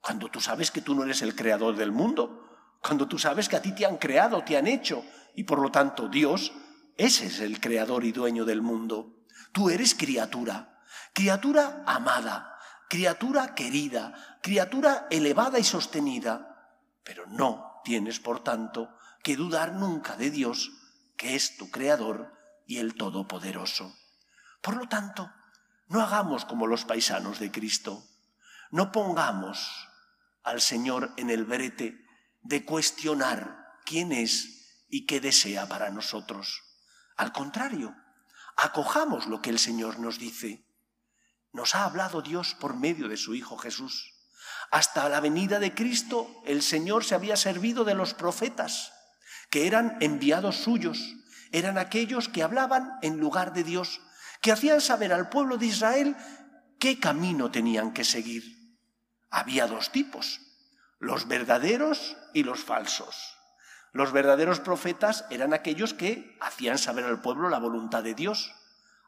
cuando 0.00 0.28
tú 0.30 0.40
sabes 0.40 0.70
que 0.70 0.80
tú 0.80 0.94
no 0.94 1.04
eres 1.04 1.22
el 1.22 1.34
creador 1.34 1.76
del 1.76 1.92
mundo, 1.92 2.48
cuando 2.82 3.06
tú 3.06 3.18
sabes 3.18 3.48
que 3.48 3.56
a 3.56 3.62
ti 3.62 3.72
te 3.72 3.84
han 3.84 3.98
creado, 3.98 4.42
te 4.42 4.56
han 4.56 4.66
hecho, 4.66 5.04
y 5.34 5.44
por 5.44 5.60
lo 5.60 5.70
tanto 5.70 6.08
Dios, 6.08 6.52
ese 6.96 7.26
es 7.26 7.40
el 7.40 7.60
creador 7.60 8.04
y 8.04 8.12
dueño 8.12 8.44
del 8.44 8.62
mundo. 8.62 9.26
Tú 9.52 9.68
eres 9.68 9.94
criatura, 9.94 10.80
criatura 11.12 11.82
amada, 11.86 12.56
criatura 12.88 13.54
querida, 13.54 14.38
criatura 14.42 15.06
elevada 15.10 15.58
y 15.58 15.64
sostenida, 15.64 16.78
pero 17.04 17.26
no 17.26 17.80
tienes, 17.84 18.20
por 18.20 18.42
tanto, 18.42 18.96
que 19.22 19.36
dudar 19.36 19.74
nunca 19.74 20.16
de 20.16 20.30
Dios, 20.30 20.72
que 21.16 21.34
es 21.34 21.56
tu 21.58 21.70
creador 21.70 22.32
y 22.66 22.78
el 22.78 22.94
Todopoderoso. 22.94 23.94
Por 24.60 24.76
lo 24.76 24.88
tanto, 24.88 25.32
no 25.88 26.00
hagamos 26.00 26.44
como 26.44 26.66
los 26.66 26.84
paisanos 26.84 27.38
de 27.38 27.50
Cristo. 27.50 28.06
No 28.70 28.92
pongamos 28.92 29.88
al 30.42 30.60
Señor 30.60 31.12
en 31.16 31.30
el 31.30 31.44
brete 31.44 32.04
de 32.42 32.64
cuestionar 32.64 33.78
quién 33.84 34.12
es 34.12 34.84
y 34.88 35.06
qué 35.06 35.20
desea 35.20 35.66
para 35.66 35.90
nosotros. 35.90 36.62
Al 37.16 37.32
contrario, 37.32 37.94
acojamos 38.56 39.26
lo 39.26 39.42
que 39.42 39.50
el 39.50 39.58
Señor 39.58 39.98
nos 39.98 40.18
dice. 40.18 40.66
Nos 41.52 41.74
ha 41.74 41.84
hablado 41.84 42.22
Dios 42.22 42.54
por 42.54 42.76
medio 42.76 43.08
de 43.08 43.16
su 43.16 43.34
Hijo 43.34 43.56
Jesús. 43.58 44.14
Hasta 44.70 45.08
la 45.08 45.20
venida 45.20 45.58
de 45.58 45.74
Cristo 45.74 46.42
el 46.44 46.62
Señor 46.62 47.04
se 47.04 47.14
había 47.14 47.36
servido 47.36 47.84
de 47.84 47.94
los 47.94 48.14
profetas, 48.14 48.92
que 49.50 49.66
eran 49.66 49.96
enviados 50.00 50.56
suyos, 50.56 51.16
eran 51.50 51.76
aquellos 51.78 52.28
que 52.28 52.44
hablaban 52.44 52.92
en 53.02 53.18
lugar 53.18 53.52
de 53.52 53.64
Dios, 53.64 54.00
que 54.40 54.52
hacían 54.52 54.80
saber 54.80 55.12
al 55.12 55.28
pueblo 55.28 55.58
de 55.58 55.66
Israel 55.66 56.16
qué 56.78 56.98
camino 56.98 57.50
tenían 57.50 57.92
que 57.92 58.04
seguir. 58.04 58.78
Había 59.30 59.66
dos 59.66 59.92
tipos, 59.92 60.40
los 60.98 61.28
verdaderos 61.28 62.16
y 62.34 62.42
los 62.42 62.64
falsos. 62.64 63.36
Los 63.92 64.12
verdaderos 64.12 64.60
profetas 64.60 65.24
eran 65.30 65.52
aquellos 65.52 65.94
que 65.94 66.36
hacían 66.40 66.78
saber 66.78 67.04
al 67.04 67.20
pueblo 67.20 67.48
la 67.48 67.58
voluntad 67.58 68.02
de 68.02 68.14
Dios, 68.14 68.54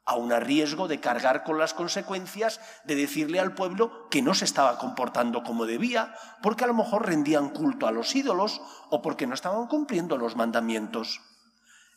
aun 0.05 0.33
a 0.33 0.41
riesgo 0.41 0.89
de 0.89 0.99
cargar 0.99 1.45
con 1.45 1.59
las 1.59 1.75
consecuencias 1.75 2.61
de 2.85 2.97
decirle 2.97 3.39
al 3.39 3.55
pueblo 3.55 4.09
que 4.11 4.23
no 4.23 4.35
se 4.35 4.45
estaba 4.45 4.79
comportando 4.79 5.45
como 5.45 5.67
debía, 5.67 6.15
porque 6.43 6.65
a 6.65 6.67
lo 6.67 6.75
mejor 6.75 7.07
rendían 7.07 7.51
culto 7.51 7.87
a 7.87 7.93
los 7.93 8.15
ídolos 8.17 8.61
o 8.91 9.01
porque 9.01 9.29
no 9.29 9.35
estaban 9.35 9.69
cumpliendo 9.69 10.17
los 10.17 10.35
mandamientos. 10.35 11.21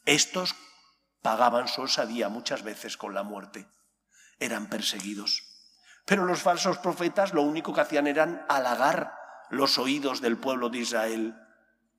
Estos 0.05 0.55
pagaban 1.25 1.67
su 1.67 1.81
osadía 1.81 2.29
muchas 2.29 2.61
veces 2.61 2.97
con 2.97 3.15
la 3.15 3.23
muerte. 3.23 3.67
Eran 4.39 4.67
perseguidos. 4.69 5.41
Pero 6.05 6.23
los 6.23 6.43
falsos 6.43 6.77
profetas 6.77 7.33
lo 7.33 7.41
único 7.41 7.73
que 7.73 7.81
hacían 7.81 8.05
eran 8.05 8.45
halagar 8.47 9.11
los 9.49 9.79
oídos 9.79 10.21
del 10.21 10.37
pueblo 10.37 10.69
de 10.69 10.77
Israel. 10.77 11.35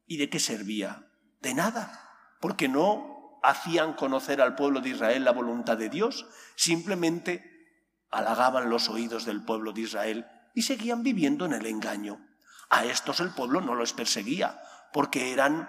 ¿Y 0.07 0.19
de 0.19 0.31
qué 0.31 0.39
servía? 0.39 1.09
De 1.41 1.55
nada, 1.55 2.09
porque 2.41 2.69
no 2.69 3.41
hacían 3.43 3.95
conocer 3.95 4.41
al 4.41 4.55
pueblo 4.55 4.81
de 4.81 4.91
Israel 4.91 5.25
la 5.25 5.33
voluntad 5.33 5.77
de 5.77 5.89
Dios, 5.89 6.27
simplemente 6.55 7.67
halagaban 8.13 8.71
los 8.71 8.89
oídos 8.89 9.25
del 9.25 9.45
pueblo 9.45 9.73
de 9.73 9.81
Israel 9.81 10.27
y 10.55 10.63
seguían 10.63 11.03
viviendo 11.03 11.47
en 11.47 11.53
el 11.53 11.67
engaño. 11.67 12.25
A 12.71 12.85
estos 12.85 13.19
el 13.19 13.31
pueblo 13.31 13.61
no 13.61 13.75
los 13.75 13.93
perseguía, 13.93 14.63
porque 14.93 15.33
eran 15.33 15.69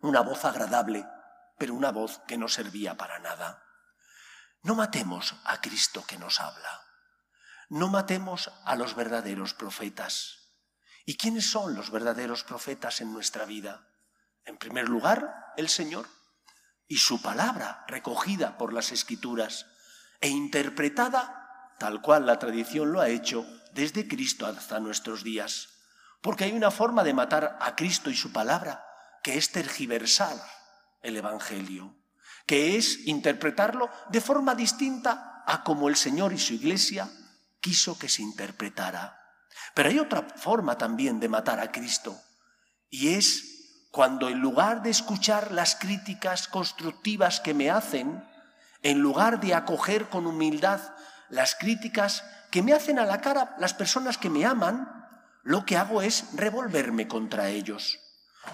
una 0.00 0.20
voz 0.20 0.44
agradable, 0.44 1.06
pero 1.58 1.74
una 1.74 1.90
voz 1.90 2.20
que 2.26 2.38
no 2.38 2.48
servía 2.48 2.96
para 2.96 3.18
nada. 3.18 3.64
No 4.62 4.74
matemos 4.74 5.34
a 5.44 5.60
Cristo 5.60 6.04
que 6.06 6.18
nos 6.18 6.40
habla. 6.40 6.82
No 7.68 7.88
matemos 7.88 8.50
a 8.64 8.76
los 8.76 8.94
verdaderos 8.94 9.54
profetas. 9.54 10.54
¿Y 11.04 11.16
quiénes 11.16 11.50
son 11.50 11.74
los 11.74 11.90
verdaderos 11.90 12.44
profetas 12.44 13.00
en 13.00 13.12
nuestra 13.12 13.44
vida? 13.44 13.86
En 14.44 14.56
primer 14.56 14.88
lugar, 14.88 15.52
el 15.56 15.68
Señor 15.68 16.08
y 16.86 16.98
su 16.98 17.20
palabra 17.20 17.84
recogida 17.86 18.56
por 18.56 18.72
las 18.72 18.92
escrituras 18.92 19.66
e 20.20 20.28
interpretada 20.28 21.74
tal 21.78 22.00
cual 22.00 22.26
la 22.26 22.38
tradición 22.38 22.92
lo 22.92 23.00
ha 23.00 23.08
hecho 23.08 23.46
desde 23.72 24.08
Cristo 24.08 24.46
hasta 24.46 24.80
nuestros 24.80 25.22
días. 25.22 25.68
Porque 26.20 26.44
hay 26.44 26.52
una 26.52 26.70
forma 26.70 27.04
de 27.04 27.14
matar 27.14 27.56
a 27.60 27.76
Cristo 27.76 28.10
y 28.10 28.16
su 28.16 28.32
palabra 28.32 28.84
que 29.22 29.38
es 29.38 29.52
tergiversar 29.52 30.36
el 31.02 31.16
Evangelio, 31.16 31.96
que 32.46 32.76
es 32.76 33.06
interpretarlo 33.06 33.90
de 34.10 34.20
forma 34.20 34.54
distinta 34.54 35.42
a 35.46 35.62
como 35.64 35.88
el 35.88 35.96
Señor 35.96 36.32
y 36.32 36.38
su 36.38 36.54
Iglesia 36.54 37.10
quiso 37.60 37.98
que 37.98 38.08
se 38.08 38.22
interpretara. 38.22 39.20
Pero 39.74 39.88
hay 39.88 39.98
otra 39.98 40.22
forma 40.22 40.78
también 40.78 41.20
de 41.20 41.28
matar 41.28 41.60
a 41.60 41.72
Cristo, 41.72 42.20
y 42.90 43.14
es 43.14 43.88
cuando 43.90 44.28
en 44.28 44.38
lugar 44.38 44.82
de 44.82 44.90
escuchar 44.90 45.52
las 45.52 45.74
críticas 45.74 46.48
constructivas 46.48 47.40
que 47.40 47.54
me 47.54 47.70
hacen, 47.70 48.24
en 48.82 49.00
lugar 49.00 49.40
de 49.40 49.54
acoger 49.54 50.08
con 50.08 50.26
humildad 50.26 50.80
las 51.28 51.54
críticas 51.54 52.24
que 52.50 52.62
me 52.62 52.72
hacen 52.72 52.98
a 52.98 53.06
la 53.06 53.20
cara 53.20 53.56
las 53.58 53.74
personas 53.74 54.16
que 54.16 54.30
me 54.30 54.46
aman, 54.46 54.88
lo 55.42 55.64
que 55.64 55.76
hago 55.76 56.02
es 56.02 56.26
revolverme 56.34 57.08
contra 57.08 57.48
ellos. 57.48 57.98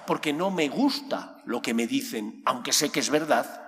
Porque 0.06 0.32
no 0.32 0.50
me 0.50 0.68
gusta 0.68 1.42
lo 1.44 1.62
que 1.62 1.74
me 1.74 1.86
dicen, 1.86 2.42
aunque 2.44 2.72
sé 2.72 2.90
que 2.90 3.00
es 3.00 3.10
verdad, 3.10 3.62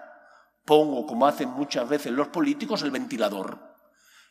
pongo, 0.65 1.07
como 1.07 1.27
hacen 1.27 1.51
muchas 1.51 1.89
veces 1.89 2.13
los 2.13 2.29
políticos, 2.29 2.83
el 2.83 2.91
ventilador. 2.91 3.75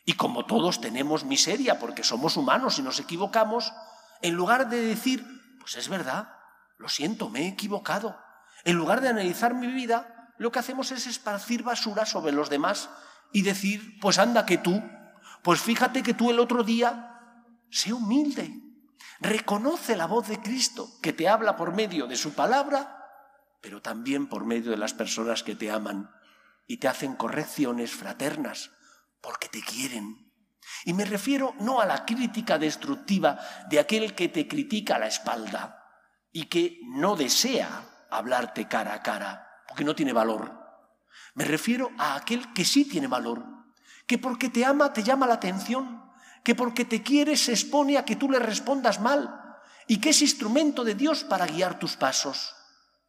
Y 0.06 0.14
como 0.14 0.46
todos 0.46 0.82
tenemos 0.82 1.26
miseria, 1.26 1.80
porque 1.80 2.04
somos 2.04 2.38
humanos 2.38 2.78
y 2.78 2.84
nos 2.84 3.00
equivocamos, 3.00 3.74
en 4.22 4.36
lugar 4.36 4.70
de 4.70 4.82
decir, 4.82 5.26
pues 5.60 5.76
es 5.78 5.90
verdad, 5.90 6.30
lo 6.78 6.90
siento, 6.90 7.30
me 7.30 7.42
he 7.42 7.48
equivocado, 7.48 8.20
en 8.64 8.76
lugar 8.76 9.02
de 9.02 9.10
analizar 9.10 9.54
mi 9.54 9.68
vida, 9.68 10.32
lo 10.38 10.52
que 10.52 10.60
hacemos 10.60 10.92
es 10.92 11.08
esparcir 11.08 11.64
basura 11.64 12.06
sobre 12.06 12.32
los 12.32 12.50
demás 12.50 12.90
y 13.32 13.42
decir, 13.42 14.00
pues 14.00 14.20
anda 14.20 14.46
que 14.46 14.58
tú, 14.58 14.84
pues 15.42 15.62
fíjate 15.62 16.04
que 16.04 16.14
tú 16.14 16.30
el 16.30 16.40
otro 16.40 16.64
día, 16.64 17.20
sé 17.70 17.94
humilde, 17.94 18.65
reconoce 19.20 19.96
la 19.96 20.08
voz 20.08 20.28
de 20.28 20.42
Cristo 20.42 20.90
que 21.02 21.14
te 21.14 21.28
habla 21.28 21.56
por 21.56 21.74
medio 21.74 22.08
de 22.08 22.16
su 22.16 22.34
palabra, 22.34 23.06
pero 23.62 23.82
también 23.82 24.28
por 24.28 24.46
medio 24.46 24.72
de 24.72 24.78
las 24.78 24.94
personas 24.94 25.44
que 25.44 25.56
te 25.56 25.72
aman 25.72 26.12
y 26.68 26.78
te 26.78 26.88
hacen 26.88 27.16
correcciones 27.16 27.92
fraternas, 27.92 28.72
porque 29.22 29.50
te 29.50 29.62
quieren. 29.62 30.32
Y 30.84 30.94
me 30.94 31.06
refiero 31.06 31.56
no 31.60 31.80
a 31.80 31.86
la 31.86 32.06
crítica 32.06 32.58
destructiva 32.58 33.40
de 33.70 33.80
aquel 33.80 34.16
que 34.16 34.30
te 34.30 34.48
critica 34.48 34.96
a 34.96 35.00
la 35.00 35.08
espalda 35.08 35.84
y 36.32 36.46
que 36.46 36.80
no 36.84 37.16
desea 37.16 38.06
hablarte 38.10 38.68
cara 38.68 38.94
a 38.94 39.04
cara, 39.04 39.64
porque 39.68 39.84
no 39.84 39.96
tiene 39.96 40.14
valor. 40.14 40.66
Me 41.34 41.46
refiero 41.46 41.92
a 41.98 42.16
aquel 42.16 42.54
que 42.54 42.66
sí 42.66 42.86
tiene 42.86 43.08
valor, 43.08 43.46
que 44.08 44.18
porque 44.18 44.50
te 44.50 44.66
ama 44.66 44.94
te 44.94 45.04
llama 45.04 45.28
la 45.28 45.36
atención, 45.36 46.05
que 46.46 46.54
porque 46.54 46.86
te 46.86 47.02
quiere 47.02 47.36
se 47.36 47.54
expone 47.54 47.98
a 47.98 48.06
que 48.06 48.16
tú 48.16 48.30
le 48.30 48.38
respondas 48.38 49.02
mal 49.02 49.58
y 49.88 50.00
que 50.00 50.12
es 50.12 50.22
instrumento 50.22 50.84
de 50.84 50.94
Dios 50.94 51.24
para 51.24 51.48
guiar 51.48 51.80
tus 51.80 51.98
pasos 51.98 52.54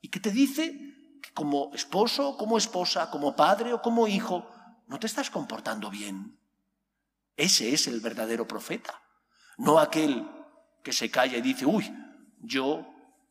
y 0.00 0.08
que 0.08 0.20
te 0.20 0.30
dice 0.30 1.20
que 1.22 1.34
como 1.34 1.70
esposo, 1.74 2.38
como 2.38 2.56
esposa, 2.56 3.10
como 3.10 3.36
padre 3.36 3.74
o 3.74 3.82
como 3.82 4.08
hijo, 4.08 4.50
no 4.86 4.98
te 4.98 5.06
estás 5.06 5.28
comportando 5.28 5.90
bien. 5.90 6.40
Ese 7.36 7.74
es 7.74 7.86
el 7.88 8.00
verdadero 8.00 8.48
profeta, 8.48 9.02
no 9.58 9.78
aquel 9.78 10.26
que 10.82 10.94
se 10.94 11.10
calla 11.10 11.36
y 11.36 11.42
dice, 11.42 11.66
uy, 11.66 11.94
yo 12.40 12.86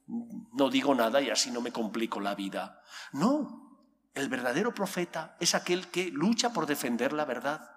no 0.06 0.70
digo 0.70 0.94
nada 0.94 1.20
y 1.20 1.32
así 1.32 1.50
no 1.50 1.62
me 1.62 1.72
complico 1.72 2.20
la 2.20 2.36
vida. 2.36 2.80
No, 3.12 3.80
el 4.14 4.30
verdadero 4.30 4.72
profeta 4.72 5.36
es 5.40 5.56
aquel 5.56 5.88
que 5.88 6.12
lucha 6.12 6.54
por 6.54 6.68
defender 6.68 7.12
la 7.12 7.26
verdad, 7.26 7.72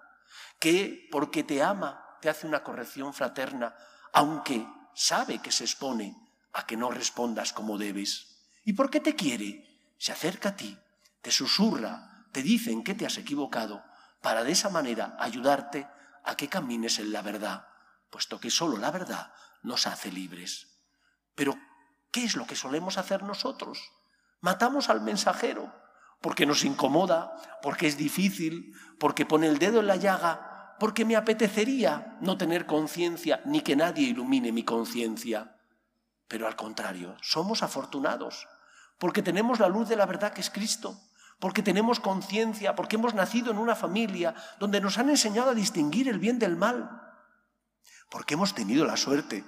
que 0.59 1.07
porque 1.11 1.43
te 1.43 1.63
ama 1.63 2.05
te 2.21 2.29
hace 2.29 2.47
una 2.47 2.63
corrección 2.63 3.13
fraterna, 3.13 3.75
aunque 4.13 4.67
sabe 4.93 5.39
que 5.39 5.51
se 5.51 5.63
expone 5.63 6.15
a 6.53 6.65
que 6.65 6.77
no 6.77 6.91
respondas 6.91 7.53
como 7.53 7.77
debes. 7.77 8.45
¿Y 8.63 8.73
por 8.73 8.89
qué 8.89 8.99
te 8.99 9.15
quiere? 9.15 9.65
Se 9.97 10.11
acerca 10.11 10.49
a 10.49 10.55
ti, 10.55 10.77
te 11.21 11.31
susurra, 11.31 12.25
te 12.31 12.43
dice 12.43 12.71
en 12.71 12.83
qué 12.83 12.93
te 12.93 13.05
has 13.05 13.17
equivocado, 13.17 13.83
para 14.21 14.43
de 14.43 14.51
esa 14.51 14.69
manera 14.69 15.15
ayudarte 15.19 15.87
a 16.23 16.35
que 16.35 16.49
camines 16.49 16.99
en 16.99 17.11
la 17.11 17.21
verdad, 17.21 17.67
puesto 18.09 18.39
que 18.39 18.51
solo 18.51 18.77
la 18.77 18.91
verdad 18.91 19.33
nos 19.63 19.87
hace 19.87 20.11
libres. 20.11 20.67
Pero, 21.35 21.57
¿qué 22.11 22.23
es 22.23 22.35
lo 22.35 22.45
que 22.45 22.55
solemos 22.55 22.97
hacer 22.97 23.23
nosotros? 23.23 23.79
Matamos 24.41 24.89
al 24.89 25.01
mensajero, 25.01 25.73
porque 26.21 26.45
nos 26.45 26.63
incomoda, 26.63 27.33
porque 27.61 27.87
es 27.87 27.97
difícil, 27.97 28.73
porque 28.99 29.25
pone 29.25 29.47
el 29.47 29.59
dedo 29.59 29.79
en 29.79 29.87
la 29.87 29.95
llaga, 29.95 30.58
porque 30.79 31.05
me 31.05 31.15
apetecería 31.15 32.17
no 32.21 32.37
tener 32.37 32.65
conciencia 32.65 33.41
ni 33.45 33.61
que 33.61 33.75
nadie 33.75 34.07
ilumine 34.07 34.51
mi 34.51 34.63
conciencia. 34.63 35.57
Pero 36.27 36.47
al 36.47 36.55
contrario, 36.55 37.17
somos 37.21 37.63
afortunados, 37.63 38.47
porque 38.97 39.21
tenemos 39.21 39.59
la 39.59 39.67
luz 39.67 39.89
de 39.89 39.95
la 39.95 40.05
verdad 40.05 40.33
que 40.33 40.41
es 40.41 40.49
Cristo, 40.49 40.99
porque 41.39 41.63
tenemos 41.63 41.99
conciencia, 41.99 42.75
porque 42.75 42.95
hemos 42.95 43.13
nacido 43.13 43.51
en 43.51 43.57
una 43.57 43.75
familia 43.75 44.35
donde 44.59 44.81
nos 44.81 44.97
han 44.97 45.09
enseñado 45.09 45.51
a 45.51 45.55
distinguir 45.55 46.07
el 46.07 46.19
bien 46.19 46.39
del 46.39 46.55
mal, 46.55 46.89
porque 48.09 48.35
hemos 48.35 48.55
tenido 48.55 48.85
la 48.85 48.97
suerte 48.97 49.43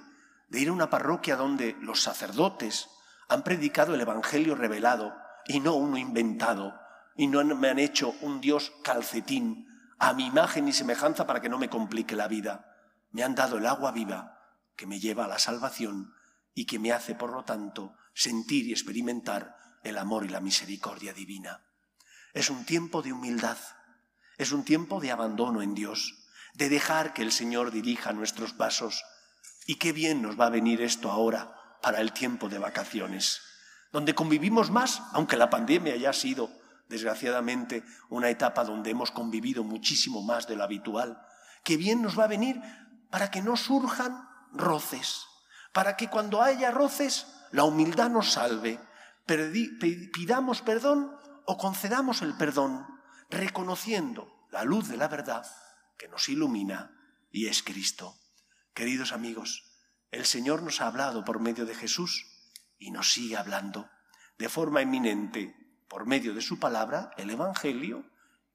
de 0.48 0.60
ir 0.60 0.68
a 0.68 0.72
una 0.72 0.90
parroquia 0.90 1.36
donde 1.36 1.76
los 1.80 2.02
sacerdotes 2.02 2.88
han 3.28 3.42
predicado 3.42 3.94
el 3.94 4.00
Evangelio 4.00 4.54
revelado 4.54 5.14
y 5.46 5.60
no 5.60 5.74
uno 5.74 5.96
inventado, 5.96 6.78
y 7.16 7.26
no 7.26 7.42
me 7.44 7.68
han 7.68 7.78
hecho 7.78 8.14
un 8.20 8.40
Dios 8.40 8.72
calcetín 8.82 9.71
a 10.02 10.14
mi 10.14 10.26
imagen 10.26 10.66
y 10.66 10.72
semejanza 10.72 11.28
para 11.28 11.40
que 11.40 11.48
no 11.48 11.58
me 11.58 11.70
complique 11.70 12.16
la 12.16 12.26
vida. 12.26 12.76
Me 13.12 13.22
han 13.22 13.36
dado 13.36 13.58
el 13.58 13.66
agua 13.66 13.92
viva 13.92 14.40
que 14.74 14.84
me 14.84 14.98
lleva 14.98 15.26
a 15.26 15.28
la 15.28 15.38
salvación 15.38 16.12
y 16.54 16.66
que 16.66 16.80
me 16.80 16.90
hace, 16.90 17.14
por 17.14 17.32
lo 17.32 17.44
tanto, 17.44 17.94
sentir 18.12 18.66
y 18.66 18.72
experimentar 18.72 19.56
el 19.84 19.96
amor 19.96 20.24
y 20.24 20.28
la 20.28 20.40
misericordia 20.40 21.12
divina. 21.12 21.62
Es 22.34 22.50
un 22.50 22.66
tiempo 22.66 23.00
de 23.00 23.12
humildad, 23.12 23.58
es 24.38 24.50
un 24.50 24.64
tiempo 24.64 25.00
de 25.00 25.12
abandono 25.12 25.62
en 25.62 25.72
Dios, 25.72 26.26
de 26.54 26.68
dejar 26.68 27.12
que 27.14 27.22
el 27.22 27.30
Señor 27.30 27.70
dirija 27.70 28.12
nuestros 28.12 28.52
pasos. 28.52 29.04
Y 29.68 29.76
qué 29.76 29.92
bien 29.92 30.20
nos 30.20 30.38
va 30.38 30.46
a 30.46 30.50
venir 30.50 30.82
esto 30.82 31.12
ahora 31.12 31.78
para 31.80 32.00
el 32.00 32.12
tiempo 32.12 32.48
de 32.48 32.58
vacaciones 32.58 33.40
donde 33.92 34.14
convivimos 34.14 34.70
más, 34.70 35.02
aunque 35.12 35.36
la 35.36 35.50
pandemia 35.50 35.92
haya 35.92 36.12
sido, 36.12 36.50
desgraciadamente, 36.92 37.82
una 38.10 38.28
etapa 38.28 38.64
donde 38.64 38.90
hemos 38.90 39.10
convivido 39.10 39.64
muchísimo 39.64 40.22
más 40.22 40.46
de 40.46 40.56
lo 40.56 40.62
habitual, 40.62 41.26
que 41.64 41.78
bien 41.78 42.02
nos 42.02 42.18
va 42.18 42.24
a 42.24 42.28
venir 42.28 42.60
para 43.10 43.30
que 43.30 43.40
no 43.40 43.56
surjan 43.56 44.28
roces, 44.52 45.24
para 45.72 45.96
que 45.96 46.08
cuando 46.08 46.42
haya 46.42 46.70
roces 46.70 47.26
la 47.50 47.64
humildad 47.64 48.10
nos 48.10 48.32
salve, 48.32 48.78
pidamos 50.12 50.60
perdón 50.60 51.10
o 51.46 51.56
concedamos 51.56 52.20
el 52.20 52.36
perdón, 52.36 52.86
reconociendo 53.30 54.46
la 54.50 54.62
luz 54.62 54.88
de 54.88 54.98
la 54.98 55.08
verdad 55.08 55.46
que 55.98 56.08
nos 56.08 56.28
ilumina 56.28 56.94
y 57.30 57.46
es 57.46 57.62
Cristo. 57.62 58.14
Queridos 58.74 59.12
amigos, 59.12 59.64
el 60.10 60.26
Señor 60.26 60.62
nos 60.62 60.82
ha 60.82 60.88
hablado 60.88 61.24
por 61.24 61.40
medio 61.40 61.64
de 61.64 61.74
Jesús 61.74 62.26
y 62.78 62.90
nos 62.90 63.12
sigue 63.12 63.38
hablando 63.38 63.88
de 64.38 64.50
forma 64.50 64.82
eminente 64.82 65.61
por 65.92 66.06
medio 66.06 66.32
de 66.32 66.40
su 66.40 66.58
palabra, 66.58 67.10
el 67.18 67.28
Evangelio, 67.28 68.06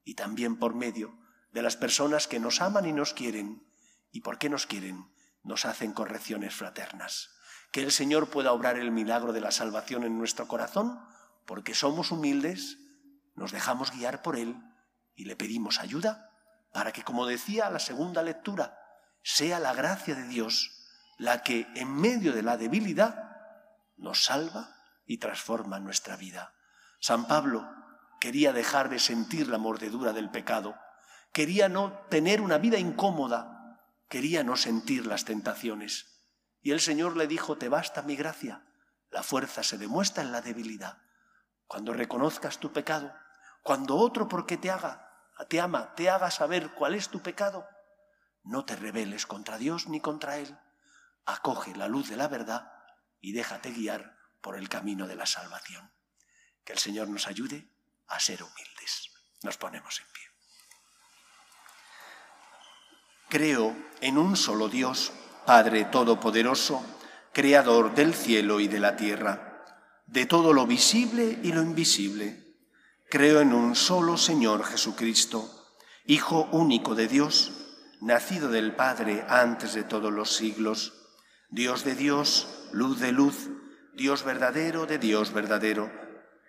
y 0.04 0.14
también 0.14 0.58
por 0.58 0.74
medio 0.74 1.16
de 1.52 1.62
las 1.62 1.76
personas 1.76 2.26
que 2.26 2.40
nos 2.40 2.60
aman 2.60 2.84
y 2.84 2.92
nos 2.92 3.14
quieren. 3.14 3.64
¿Y 4.10 4.22
por 4.22 4.38
qué 4.38 4.50
nos 4.50 4.66
quieren? 4.66 5.08
Nos 5.44 5.64
hacen 5.64 5.92
correcciones 5.92 6.52
fraternas. 6.52 7.30
Que 7.70 7.84
el 7.84 7.92
Señor 7.92 8.28
pueda 8.28 8.50
obrar 8.50 8.76
el 8.76 8.90
milagro 8.90 9.32
de 9.32 9.40
la 9.40 9.52
salvación 9.52 10.02
en 10.02 10.18
nuestro 10.18 10.48
corazón, 10.48 10.98
porque 11.46 11.76
somos 11.76 12.10
humildes, 12.10 12.78
nos 13.36 13.52
dejamos 13.52 13.92
guiar 13.92 14.20
por 14.20 14.36
Él 14.36 14.56
y 15.14 15.26
le 15.26 15.36
pedimos 15.36 15.78
ayuda 15.78 16.32
para 16.72 16.90
que, 16.90 17.04
como 17.04 17.24
decía 17.24 17.70
la 17.70 17.78
segunda 17.78 18.24
lectura, 18.24 18.80
sea 19.22 19.60
la 19.60 19.74
gracia 19.74 20.16
de 20.16 20.26
Dios 20.26 20.72
la 21.18 21.44
que 21.44 21.68
en 21.76 21.94
medio 21.94 22.32
de 22.32 22.42
la 22.42 22.56
debilidad 22.56 23.30
nos 23.96 24.24
salva 24.24 24.74
y 25.06 25.18
transforma 25.18 25.78
nuestra 25.78 26.16
vida. 26.16 26.52
San 26.98 27.26
Pablo 27.26 27.68
quería 28.20 28.52
dejar 28.52 28.88
de 28.88 28.98
sentir 28.98 29.48
la 29.48 29.58
mordedura 29.58 30.12
del 30.12 30.30
pecado, 30.30 30.76
quería 31.32 31.68
no 31.68 31.92
tener 32.10 32.40
una 32.40 32.58
vida 32.58 32.78
incómoda, 32.78 33.80
quería 34.08 34.42
no 34.42 34.56
sentir 34.56 35.06
las 35.06 35.24
tentaciones. 35.24 36.24
Y 36.60 36.72
el 36.72 36.80
Señor 36.80 37.16
le 37.16 37.26
dijo, 37.26 37.56
te 37.56 37.68
basta 37.68 38.02
mi 38.02 38.16
gracia, 38.16 38.66
la 39.10 39.22
fuerza 39.22 39.62
se 39.62 39.78
demuestra 39.78 40.22
en 40.22 40.32
la 40.32 40.40
debilidad. 40.40 40.98
Cuando 41.66 41.92
reconozcas 41.92 42.58
tu 42.58 42.72
pecado, 42.72 43.14
cuando 43.62 43.96
otro 43.96 44.28
porque 44.28 44.56
te 44.56 44.70
haga, 44.70 45.08
te 45.48 45.60
ama, 45.60 45.94
te 45.94 46.10
haga 46.10 46.30
saber 46.30 46.72
cuál 46.74 46.94
es 46.94 47.08
tu 47.08 47.20
pecado, 47.20 47.66
no 48.42 48.64
te 48.64 48.76
rebeles 48.76 49.26
contra 49.26 49.58
Dios 49.58 49.88
ni 49.88 50.00
contra 50.00 50.38
Él. 50.38 50.58
Acoge 51.26 51.76
la 51.76 51.86
luz 51.86 52.08
de 52.08 52.16
la 52.16 52.28
verdad 52.28 52.72
y 53.20 53.32
déjate 53.32 53.70
guiar 53.70 54.16
por 54.40 54.56
el 54.56 54.68
camino 54.68 55.06
de 55.06 55.16
la 55.16 55.26
salvación. 55.26 55.92
Que 56.68 56.74
el 56.74 56.78
Señor 56.78 57.08
nos 57.08 57.26
ayude 57.26 57.66
a 58.08 58.20
ser 58.20 58.42
humildes. 58.42 59.10
Nos 59.42 59.56
ponemos 59.56 60.00
en 60.00 60.06
pie. 60.12 60.22
Creo 63.30 63.74
en 64.02 64.18
un 64.18 64.36
solo 64.36 64.68
Dios, 64.68 65.14
Padre 65.46 65.86
Todopoderoso, 65.86 66.84
Creador 67.32 67.94
del 67.94 68.12
cielo 68.12 68.60
y 68.60 68.68
de 68.68 68.80
la 68.80 68.96
tierra, 68.96 69.64
de 70.08 70.26
todo 70.26 70.52
lo 70.52 70.66
visible 70.66 71.38
y 71.42 71.52
lo 71.52 71.62
invisible. 71.62 72.58
Creo 73.08 73.40
en 73.40 73.54
un 73.54 73.74
solo 73.74 74.18
Señor 74.18 74.62
Jesucristo, 74.62 75.48
Hijo 76.04 76.50
único 76.52 76.94
de 76.94 77.08
Dios, 77.08 77.50
nacido 78.02 78.50
del 78.50 78.76
Padre 78.76 79.24
antes 79.26 79.72
de 79.72 79.84
todos 79.84 80.12
los 80.12 80.36
siglos, 80.36 80.92
Dios 81.48 81.84
de 81.84 81.94
Dios, 81.94 82.68
luz 82.72 83.00
de 83.00 83.12
luz, 83.12 83.48
Dios 83.94 84.22
verdadero 84.22 84.84
de 84.84 84.98
Dios 84.98 85.32
verdadero, 85.32 86.07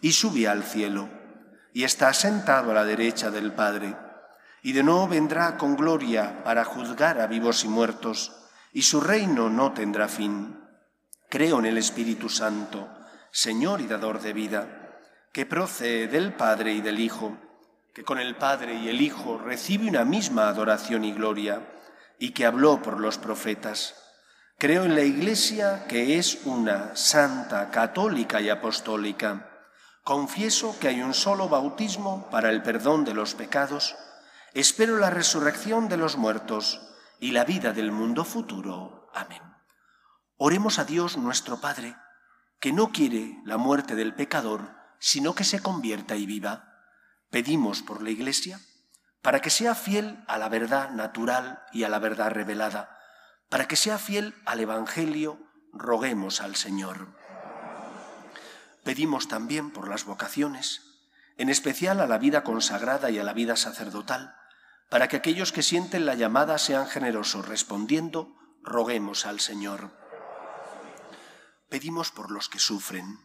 y 0.00 0.12
subió 0.12 0.50
al 0.50 0.64
cielo, 0.64 1.08
y 1.72 1.84
está 1.84 2.12
sentado 2.12 2.70
a 2.70 2.74
la 2.74 2.84
derecha 2.84 3.30
del 3.30 3.52
Padre, 3.52 3.96
y 4.62 4.72
de 4.72 4.82
nuevo 4.82 5.08
vendrá 5.08 5.56
con 5.56 5.76
gloria 5.76 6.42
para 6.44 6.64
juzgar 6.64 7.20
a 7.20 7.26
vivos 7.26 7.64
y 7.64 7.68
muertos, 7.68 8.32
y 8.72 8.82
su 8.82 9.00
reino 9.00 9.48
no 9.48 9.72
tendrá 9.72 10.08
fin. 10.08 10.58
Creo 11.28 11.58
en 11.58 11.66
el 11.66 11.78
Espíritu 11.78 12.28
Santo, 12.28 12.88
Señor 13.30 13.80
y 13.80 13.86
dador 13.86 14.20
de 14.20 14.32
vida, 14.32 14.66
que 15.32 15.46
procede 15.46 16.08
del 16.08 16.34
Padre 16.34 16.72
y 16.72 16.80
del 16.80 16.98
Hijo, 16.98 17.36
que 17.94 18.04
con 18.04 18.18
el 18.18 18.36
Padre 18.36 18.74
y 18.74 18.88
el 18.88 19.00
Hijo 19.00 19.38
recibe 19.38 19.88
una 19.88 20.04
misma 20.04 20.48
adoración 20.48 21.04
y 21.04 21.12
gloria, 21.12 21.60
y 22.18 22.30
que 22.30 22.46
habló 22.46 22.82
por 22.82 23.00
los 23.00 23.18
profetas. 23.18 23.94
Creo 24.58 24.84
en 24.84 24.94
la 24.94 25.02
Iglesia, 25.02 25.86
que 25.88 26.18
es 26.18 26.40
una 26.44 26.94
santa, 26.94 27.70
católica 27.70 28.40
y 28.40 28.50
apostólica. 28.50 29.49
Confieso 30.10 30.76
que 30.80 30.88
hay 30.88 31.02
un 31.02 31.14
solo 31.14 31.48
bautismo 31.48 32.28
para 32.32 32.50
el 32.50 32.64
perdón 32.64 33.04
de 33.04 33.14
los 33.14 33.36
pecados. 33.36 33.94
Espero 34.54 34.98
la 34.98 35.08
resurrección 35.08 35.88
de 35.88 35.96
los 35.96 36.16
muertos 36.16 36.80
y 37.20 37.30
la 37.30 37.44
vida 37.44 37.72
del 37.72 37.92
mundo 37.92 38.24
futuro. 38.24 39.08
Amén. 39.14 39.40
Oremos 40.36 40.80
a 40.80 40.84
Dios 40.84 41.16
nuestro 41.16 41.60
Padre, 41.60 41.94
que 42.58 42.72
no 42.72 42.90
quiere 42.90 43.38
la 43.44 43.56
muerte 43.56 43.94
del 43.94 44.12
pecador, 44.12 44.74
sino 44.98 45.36
que 45.36 45.44
se 45.44 45.62
convierta 45.62 46.16
y 46.16 46.26
viva. 46.26 46.82
Pedimos 47.30 47.80
por 47.80 48.02
la 48.02 48.10
Iglesia 48.10 48.58
para 49.22 49.40
que 49.40 49.50
sea 49.50 49.76
fiel 49.76 50.24
a 50.26 50.38
la 50.38 50.48
verdad 50.48 50.90
natural 50.90 51.62
y 51.70 51.84
a 51.84 51.88
la 51.88 52.00
verdad 52.00 52.32
revelada, 52.32 52.98
para 53.48 53.68
que 53.68 53.76
sea 53.76 53.96
fiel 53.96 54.34
al 54.44 54.58
Evangelio, 54.58 55.38
roguemos 55.72 56.40
al 56.40 56.56
Señor. 56.56 57.20
Pedimos 58.84 59.28
también 59.28 59.70
por 59.70 59.88
las 59.88 60.04
vocaciones, 60.04 60.82
en 61.36 61.48
especial 61.48 62.00
a 62.00 62.06
la 62.06 62.18
vida 62.18 62.44
consagrada 62.44 63.10
y 63.10 63.18
a 63.18 63.24
la 63.24 63.32
vida 63.32 63.56
sacerdotal, 63.56 64.34
para 64.88 65.08
que 65.08 65.16
aquellos 65.16 65.52
que 65.52 65.62
sienten 65.62 66.06
la 66.06 66.14
llamada 66.14 66.58
sean 66.58 66.86
generosos 66.86 67.46
respondiendo, 67.46 68.36
roguemos 68.62 69.26
al 69.26 69.40
Señor. 69.40 69.96
Pedimos 71.68 72.10
por 72.10 72.30
los 72.30 72.48
que 72.48 72.58
sufren, 72.58 73.20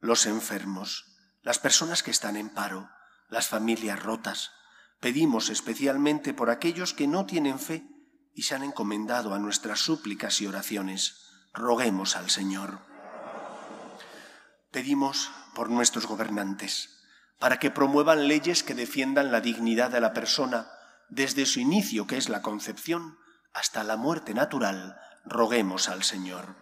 los 0.00 0.26
enfermos, 0.26 1.04
las 1.42 1.58
personas 1.58 2.02
que 2.02 2.10
están 2.10 2.36
en 2.36 2.48
paro, 2.48 2.90
las 3.28 3.48
familias 3.48 4.02
rotas. 4.02 4.52
Pedimos 5.00 5.50
especialmente 5.50 6.34
por 6.34 6.50
aquellos 6.50 6.94
que 6.94 7.06
no 7.06 7.26
tienen 7.26 7.58
fe 7.58 7.86
y 8.34 8.42
se 8.42 8.54
han 8.54 8.62
encomendado 8.62 9.34
a 9.34 9.38
nuestras 9.38 9.80
súplicas 9.80 10.40
y 10.40 10.46
oraciones. 10.46 11.26
Roguemos 11.52 12.16
al 12.16 12.30
Señor. 12.30 12.89
Pedimos 14.70 15.30
por 15.54 15.68
nuestros 15.68 16.06
gobernantes, 16.06 17.00
para 17.38 17.58
que 17.58 17.70
promuevan 17.70 18.28
leyes 18.28 18.62
que 18.62 18.74
defiendan 18.74 19.32
la 19.32 19.40
dignidad 19.40 19.90
de 19.90 20.00
la 20.00 20.12
persona 20.12 20.70
desde 21.08 21.44
su 21.46 21.58
inicio, 21.58 22.06
que 22.06 22.16
es 22.16 22.28
la 22.28 22.40
concepción, 22.40 23.18
hasta 23.52 23.82
la 23.82 23.96
muerte 23.96 24.32
natural. 24.32 24.96
Roguemos 25.24 25.88
al 25.88 26.04
Señor. 26.04 26.54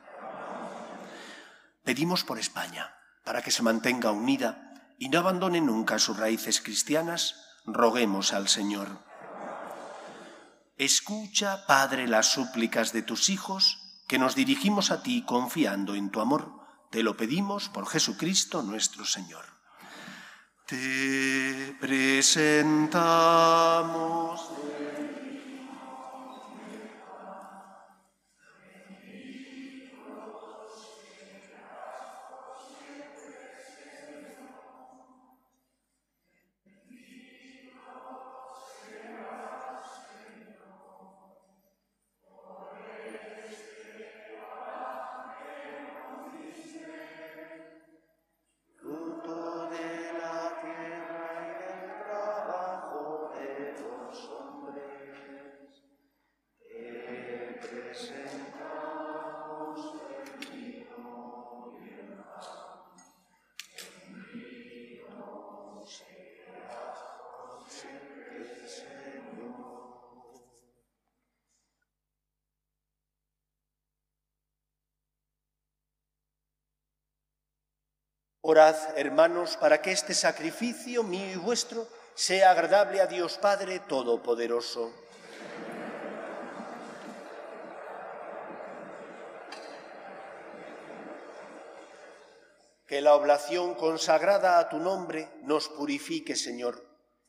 Pedimos 1.84 2.24
por 2.24 2.38
España, 2.38 2.94
para 3.24 3.42
que 3.42 3.50
se 3.50 3.62
mantenga 3.62 4.10
unida 4.10 4.72
y 4.98 5.10
no 5.10 5.18
abandone 5.18 5.60
nunca 5.60 5.98
sus 5.98 6.16
raíces 6.16 6.60
cristianas, 6.62 7.36
roguemos 7.66 8.32
al 8.32 8.48
Señor. 8.48 9.04
Escucha, 10.78 11.66
Padre, 11.66 12.08
las 12.08 12.32
súplicas 12.32 12.92
de 12.92 13.02
tus 13.02 13.28
hijos, 13.28 14.02
que 14.06 14.18
nos 14.18 14.34
dirigimos 14.34 14.90
a 14.90 15.02
ti 15.02 15.24
confiando 15.26 15.94
en 15.94 16.10
tu 16.10 16.20
amor. 16.20 16.57
Te 16.90 17.02
lo 17.02 17.16
pedimos 17.16 17.68
por 17.68 17.86
Jesucristo 17.86 18.62
nuestro 18.62 19.04
Señor. 19.04 19.44
Te 20.66 21.76
presentamos. 21.80 22.98
Orad, 78.50 78.76
hermanos, 78.96 79.58
para 79.58 79.82
que 79.82 79.92
este 79.92 80.14
sacrificio 80.14 81.02
mío 81.02 81.32
y 81.34 81.36
vuestro 81.36 81.86
sea 82.14 82.52
agradable 82.52 83.02
a 83.02 83.06
Dios 83.06 83.36
Padre 83.36 83.78
Todopoderoso. 83.80 84.90
Que 92.86 93.02
la 93.02 93.16
oblación 93.16 93.74
consagrada 93.74 94.58
a 94.58 94.70
tu 94.70 94.78
nombre 94.78 95.28
nos 95.42 95.68
purifique, 95.68 96.34
Señor, 96.34 96.82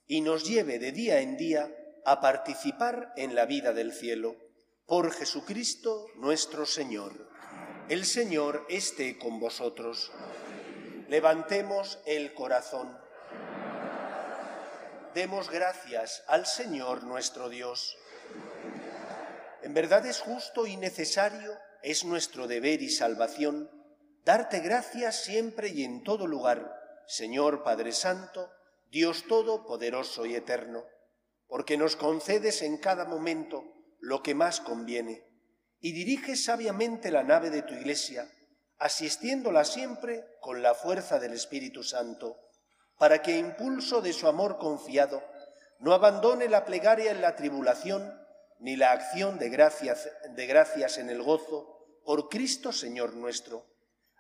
y 0.08 0.22
nos 0.22 0.46
lleve 0.46 0.80
de 0.80 0.94
día 0.94 1.20
en 1.20 1.36
día 1.36 1.70
a 2.06 2.22
participar 2.22 3.12
en 3.18 3.36
la 3.36 3.46
vida 3.46 3.74
del 3.74 3.92
cielo. 3.92 4.38
Por 4.86 5.12
Jesucristo 5.12 6.06
nuestro 6.16 6.66
Señor. 6.66 7.30
El 7.90 8.06
Señor 8.06 8.66
esté 8.70 9.18
con 9.18 9.42
vosotros. 9.42 10.14
Levantemos 11.10 11.98
el 12.06 12.36
corazón. 12.36 12.96
Demos 15.16 15.50
gracias 15.50 16.24
al 16.28 16.46
Señor 16.46 17.04
nuestro 17.04 17.50
Dios. 17.50 17.98
En 19.64 19.74
verdad 19.74 20.06
es 20.06 20.20
justo 20.20 20.68
y 20.68 20.78
necesario, 20.78 21.58
es 21.82 22.06
nuestro 22.06 22.46
deber 22.46 22.84
y 22.84 22.92
salvación, 22.92 23.72
darte 24.24 24.60
gracias 24.60 25.24
siempre 25.24 25.70
y 25.70 25.84
en 25.84 26.04
todo 26.04 26.28
lugar, 26.28 26.80
Señor 27.08 27.64
Padre 27.64 27.92
Santo, 27.92 28.52
Dios 28.92 29.24
Todopoderoso 29.28 30.28
y 30.28 30.36
Eterno, 30.36 30.86
porque 31.48 31.76
nos 31.76 31.96
concedes 31.96 32.62
en 32.62 32.78
cada 32.78 33.06
momento 33.06 33.64
lo 34.00 34.22
que 34.22 34.36
más 34.36 34.62
conviene 34.62 35.26
y 35.80 35.92
diriges 35.92 36.44
sabiamente 36.44 37.10
la 37.10 37.24
nave 37.24 37.50
de 37.50 37.64
tu 37.64 37.74
Iglesia 37.74 38.30
asistiéndola 38.80 39.66
siempre 39.66 40.26
con 40.42 40.62
la 40.62 40.74
fuerza 40.74 41.20
del 41.20 41.34
Espíritu 41.34 41.84
Santo, 41.84 42.40
para 42.98 43.22
que 43.22 43.38
impulso 43.38 44.02
de 44.02 44.14
su 44.14 44.28
amor 44.28 44.58
confiado 44.58 45.24
no 45.80 45.94
abandone 45.94 46.50
la 46.50 46.66
plegaria 46.66 47.12
en 47.12 47.22
la 47.22 47.36
tribulación 47.36 48.14
ni 48.60 48.76
la 48.76 48.92
acción 48.92 49.38
de 49.40 49.50
gracias, 49.50 50.10
de 50.30 50.46
gracias 50.46 50.98
en 50.98 51.10
el 51.10 51.24
gozo 51.24 51.78
por 52.04 52.28
Cristo 52.28 52.74
Señor 52.74 53.14
nuestro, 53.14 53.66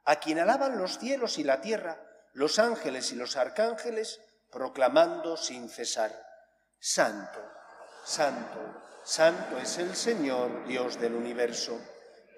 a 0.06 0.19
quien 0.19 0.39
alaban 0.39 0.78
los 0.78 0.98
cielos 1.00 1.38
y 1.38 1.43
la 1.43 1.60
tierra, 1.60 2.02
los 2.34 2.60
ángeles 2.60 3.12
y 3.12 3.15
los 3.15 3.36
arcángeles, 3.36 4.22
proclamando 4.52 5.36
sin 5.36 5.69
cesar, 5.69 6.12
Santo, 6.80 7.39
Santo, 8.06 8.60
Santo 9.04 9.58
es 9.58 9.78
el 9.78 9.95
Señor, 9.95 10.65
Dios 10.67 11.00
del 11.00 11.15
universo. 11.15 11.80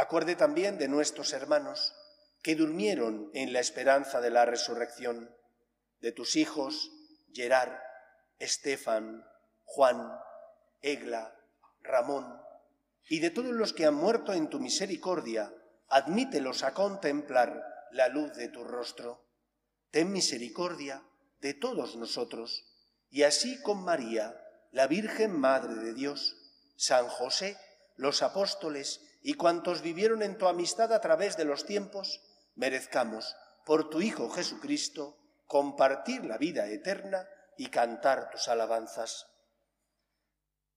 Acuerde 0.00 0.34
también 0.34 0.78
de 0.78 0.88
nuestros 0.88 1.34
hermanos 1.34 1.94
que 2.40 2.56
durmieron 2.56 3.30
en 3.34 3.52
la 3.52 3.60
esperanza 3.60 4.22
de 4.22 4.30
la 4.30 4.46
resurrección, 4.46 5.36
de 6.00 6.10
tus 6.10 6.36
hijos 6.36 6.90
Gerard, 7.34 7.78
Estefan, 8.38 9.22
Juan, 9.66 10.10
Egla, 10.80 11.36
Ramón, 11.82 12.40
y 13.10 13.20
de 13.20 13.28
todos 13.28 13.52
los 13.52 13.74
que 13.74 13.84
han 13.84 13.94
muerto 13.94 14.32
en 14.32 14.48
tu 14.48 14.58
misericordia, 14.58 15.52
admítelos 15.90 16.62
a 16.62 16.72
contemplar 16.72 17.62
la 17.90 18.08
luz 18.08 18.32
de 18.32 18.48
tu 18.48 18.64
rostro. 18.64 19.22
Ten 19.90 20.10
misericordia 20.12 21.02
de 21.42 21.52
todos 21.52 21.96
nosotros, 21.96 22.64
y 23.10 23.24
así 23.24 23.60
con 23.60 23.84
María, 23.84 24.34
la 24.72 24.86
Virgen 24.86 25.38
Madre 25.38 25.74
de 25.74 25.92
Dios, 25.92 26.38
San 26.76 27.06
José, 27.06 27.58
los 27.96 28.22
apóstoles 28.22 29.02
y 29.22 29.34
cuantos 29.34 29.82
vivieron 29.82 30.22
en 30.22 30.38
tu 30.38 30.48
amistad 30.48 30.92
a 30.92 31.00
través 31.00 31.36
de 31.36 31.44
los 31.44 31.66
tiempos, 31.66 32.20
merezcamos, 32.54 33.36
por 33.64 33.90
tu 33.90 34.00
Hijo 34.00 34.30
Jesucristo, 34.30 35.16
compartir 35.46 36.24
la 36.24 36.38
vida 36.38 36.66
eterna 36.66 37.28
y 37.56 37.66
cantar 37.66 38.30
tus 38.30 38.48
alabanzas. 38.48 39.26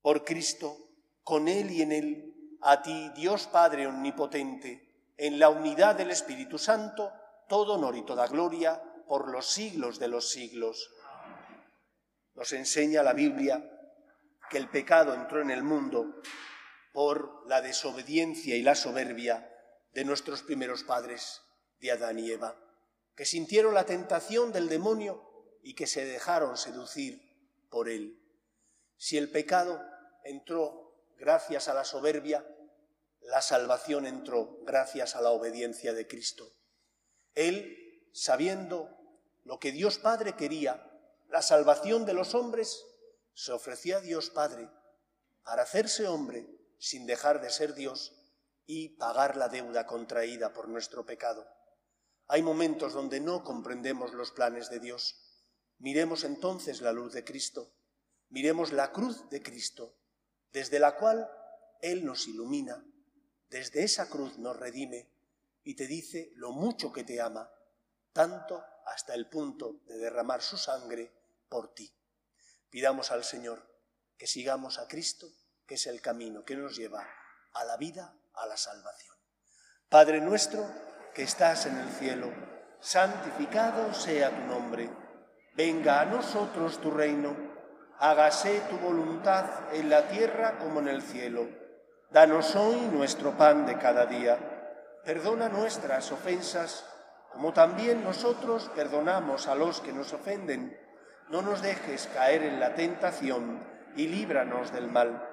Por 0.01 0.25
Cristo, 0.25 0.77
con 1.23 1.47
Él 1.47 1.71
y 1.71 1.81
en 1.81 1.91
Él, 1.91 2.57
a 2.61 2.81
ti, 2.81 3.11
Dios 3.15 3.47
Padre 3.47 3.87
Omnipotente, 3.87 5.11
en 5.17 5.39
la 5.39 5.49
unidad 5.49 5.95
del 5.95 6.11
Espíritu 6.11 6.57
Santo, 6.57 7.11
todo 7.47 7.75
honor 7.75 7.95
y 7.95 8.03
toda 8.03 8.27
gloria 8.27 8.81
por 9.07 9.29
los 9.29 9.47
siglos 9.47 9.99
de 9.99 10.07
los 10.07 10.29
siglos. 10.29 10.91
Nos 12.35 12.51
enseña 12.53 13.03
la 13.03 13.13
Biblia 13.13 13.63
que 14.49 14.57
el 14.57 14.69
pecado 14.69 15.13
entró 15.13 15.41
en 15.41 15.51
el 15.51 15.63
mundo 15.63 16.21
por 16.93 17.45
la 17.49 17.61
desobediencia 17.61 18.55
y 18.55 18.61
la 18.61 18.75
soberbia 18.75 19.49
de 19.93 20.05
nuestros 20.05 20.43
primeros 20.43 20.83
padres, 20.83 21.41
de 21.79 21.91
Adán 21.91 22.19
y 22.19 22.31
Eva, 22.31 22.55
que 23.15 23.25
sintieron 23.25 23.73
la 23.73 23.85
tentación 23.85 24.53
del 24.53 24.69
demonio 24.69 25.21
y 25.61 25.73
que 25.73 25.87
se 25.87 26.05
dejaron 26.05 26.55
seducir 26.55 27.21
por 27.69 27.89
él. 27.89 28.19
Si 28.95 29.17
el 29.17 29.29
pecado 29.29 29.83
entró 30.23 30.95
gracias 31.17 31.67
a 31.67 31.73
la 31.73 31.83
soberbia, 31.83 32.47
la 33.21 33.41
salvación 33.41 34.05
entró 34.05 34.59
gracias 34.63 35.15
a 35.15 35.21
la 35.21 35.31
obediencia 35.31 35.93
de 35.93 36.07
Cristo. 36.07 36.49
Él, 37.33 38.07
sabiendo 38.13 38.89
lo 39.43 39.59
que 39.59 39.71
Dios 39.71 39.97
Padre 39.97 40.35
quería, 40.35 40.89
la 41.29 41.41
salvación 41.41 42.05
de 42.05 42.13
los 42.13 42.35
hombres, 42.35 42.85
se 43.33 43.51
ofreció 43.51 43.97
a 43.97 44.01
Dios 44.01 44.29
Padre 44.29 44.69
para 45.43 45.63
hacerse 45.63 46.07
hombre 46.07 46.47
sin 46.83 47.05
dejar 47.05 47.39
de 47.39 47.49
ser 47.49 47.75
Dios 47.75 48.11
y 48.65 48.89
pagar 48.97 49.37
la 49.37 49.47
deuda 49.47 49.87
contraída 49.87 50.51
por 50.51 50.67
nuestro 50.67 51.05
pecado. 51.05 51.47
Hay 52.27 52.43
momentos 52.43 52.91
donde 52.91 53.21
no 53.21 53.45
comprendemos 53.45 54.11
los 54.11 54.31
planes 54.31 54.69
de 54.69 54.81
Dios. 54.81 55.15
Miremos 55.77 56.25
entonces 56.25 56.81
la 56.81 56.91
luz 56.91 57.13
de 57.13 57.23
Cristo, 57.23 57.71
miremos 58.27 58.73
la 58.73 58.91
cruz 58.91 59.29
de 59.29 59.41
Cristo, 59.41 59.95
desde 60.51 60.77
la 60.77 60.97
cual 60.97 61.31
Él 61.81 62.03
nos 62.03 62.27
ilumina, 62.27 62.85
desde 63.49 63.85
esa 63.85 64.09
cruz 64.09 64.37
nos 64.37 64.57
redime 64.57 65.09
y 65.63 65.75
te 65.75 65.87
dice 65.87 66.31
lo 66.35 66.51
mucho 66.51 66.91
que 66.91 67.05
te 67.05 67.21
ama, 67.21 67.49
tanto 68.11 68.61
hasta 68.87 69.13
el 69.13 69.29
punto 69.29 69.79
de 69.85 69.99
derramar 69.99 70.41
su 70.41 70.57
sangre 70.57 71.13
por 71.47 71.73
ti. 71.73 71.89
Pidamos 72.69 73.11
al 73.11 73.23
Señor 73.23 73.65
que 74.17 74.27
sigamos 74.27 74.79
a 74.79 74.87
Cristo 74.89 75.31
que 75.67 75.75
es 75.75 75.87
el 75.87 76.01
camino 76.01 76.43
que 76.43 76.55
nos 76.55 76.75
lleva 76.75 77.07
a 77.53 77.63
la 77.65 77.77
vida, 77.77 78.13
a 78.35 78.45
la 78.47 78.57
salvación. 78.57 79.15
Padre 79.89 80.21
nuestro 80.21 80.65
que 81.13 81.23
estás 81.23 81.65
en 81.65 81.77
el 81.77 81.89
cielo, 81.89 82.31
santificado 82.79 83.93
sea 83.93 84.29
tu 84.31 84.41
nombre. 84.47 84.89
Venga 85.55 86.01
a 86.01 86.05
nosotros 86.05 86.81
tu 86.81 86.91
reino. 86.91 87.35
Hágase 87.99 88.61
tu 88.69 88.77
voluntad 88.79 89.45
en 89.73 89.89
la 89.89 90.07
tierra 90.07 90.57
como 90.57 90.79
en 90.79 90.87
el 90.87 91.01
cielo. 91.01 91.47
Danos 92.09 92.55
hoy 92.55 92.75
nuestro 92.91 93.37
pan 93.37 93.65
de 93.65 93.77
cada 93.77 94.05
día. 94.05 95.01
Perdona 95.05 95.49
nuestras 95.49 96.11
ofensas, 96.11 96.85
como 97.31 97.53
también 97.53 98.03
nosotros 98.03 98.71
perdonamos 98.75 99.47
a 99.47 99.55
los 99.55 99.81
que 99.81 99.93
nos 99.93 100.13
ofenden. 100.13 100.77
No 101.29 101.41
nos 101.41 101.61
dejes 101.61 102.09
caer 102.13 102.43
en 102.43 102.59
la 102.59 102.73
tentación 102.73 103.65
y 103.95 104.07
líbranos 104.07 104.73
del 104.73 104.89
mal. 104.89 105.32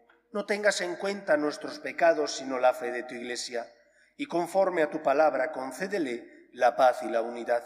no 0.33 0.45
tengas 0.45 0.81
en 0.81 0.95
cuenta 0.95 1.37
nuestros 1.37 1.79
pecados, 1.79 2.35
sino 2.35 2.59
la 2.59 2.73
fe 2.73 2.91
de 2.91 3.03
tu 3.03 3.15
Iglesia, 3.15 3.71
y 4.17 4.25
conforme 4.25 4.83
a 4.83 4.89
tu 4.89 5.01
palabra, 5.01 5.51
concédele 5.51 6.49
la 6.53 6.75
paz 6.75 7.03
y 7.03 7.09
la 7.09 7.21
unidad. 7.21 7.63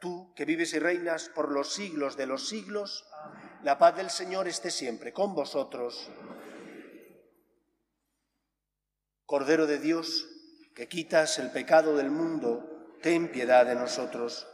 Tú, 0.00 0.32
que 0.34 0.44
vives 0.44 0.72
y 0.74 0.78
reinas 0.78 1.28
por 1.28 1.50
los 1.50 1.74
siglos 1.74 2.16
de 2.16 2.26
los 2.26 2.48
siglos, 2.48 3.04
la 3.62 3.78
paz 3.78 3.96
del 3.96 4.10
Señor 4.10 4.46
esté 4.46 4.70
siempre 4.70 5.12
con 5.12 5.34
vosotros. 5.34 6.10
Cordero 9.26 9.66
de 9.66 9.78
Dios, 9.78 10.28
que 10.74 10.88
quitas 10.88 11.38
el 11.38 11.50
pecado 11.50 11.96
del 11.96 12.10
mundo, 12.10 12.96
ten 13.02 13.30
piedad 13.30 13.66
de 13.66 13.74
nosotros. 13.74 14.46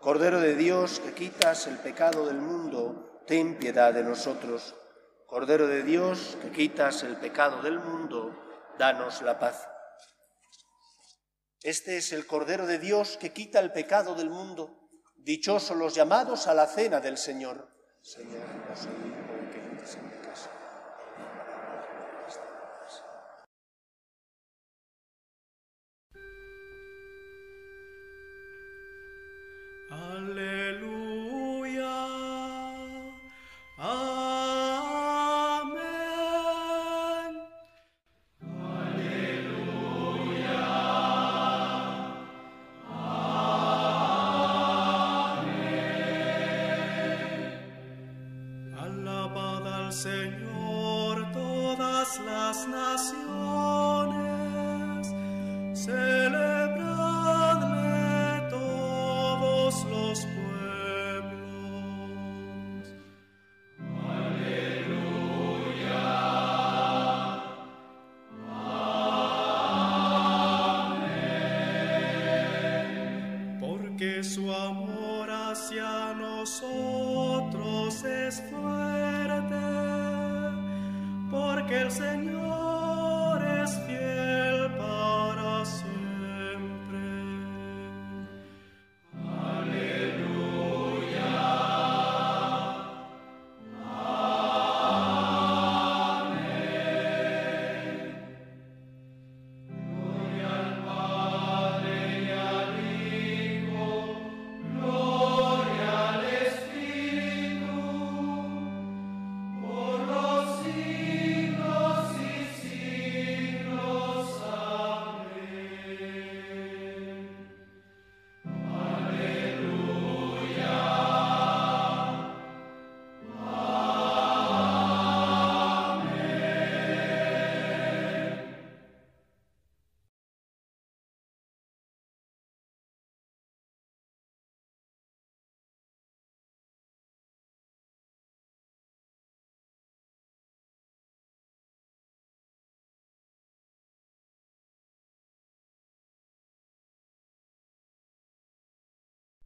Cordero 0.00 0.40
de 0.40 0.54
Dios, 0.54 1.00
que 1.00 1.14
quitas 1.14 1.66
el 1.66 1.78
pecado 1.78 2.26
del 2.26 2.36
mundo, 2.36 3.22
ten 3.26 3.58
piedad 3.58 3.94
de 3.94 4.04
nosotros. 4.04 4.74
Cordero 5.32 5.66
de 5.66 5.82
Dios, 5.82 6.36
que 6.42 6.52
quitas 6.52 7.04
el 7.04 7.16
pecado 7.16 7.62
del 7.62 7.78
mundo, 7.78 8.38
danos 8.78 9.22
la 9.22 9.38
paz. 9.38 9.66
Este 11.62 11.96
es 11.96 12.12
el 12.12 12.26
Cordero 12.26 12.66
de 12.66 12.78
Dios 12.78 13.16
que 13.16 13.32
quita 13.32 13.58
el 13.58 13.72
pecado 13.72 14.14
del 14.14 14.28
mundo. 14.28 14.90
Dichosos 15.16 15.74
los 15.78 15.94
llamados 15.94 16.48
a 16.48 16.52
la 16.52 16.66
cena 16.66 17.00
del 17.00 17.16
Señor. 17.16 17.66
Señor, 18.02 18.46
no 18.68 18.76
soy 18.76 18.92
que 49.92 50.08
entres 51.74 53.12
en 53.12 53.36
mi 53.36 53.41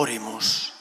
Oremos. 0.00 0.74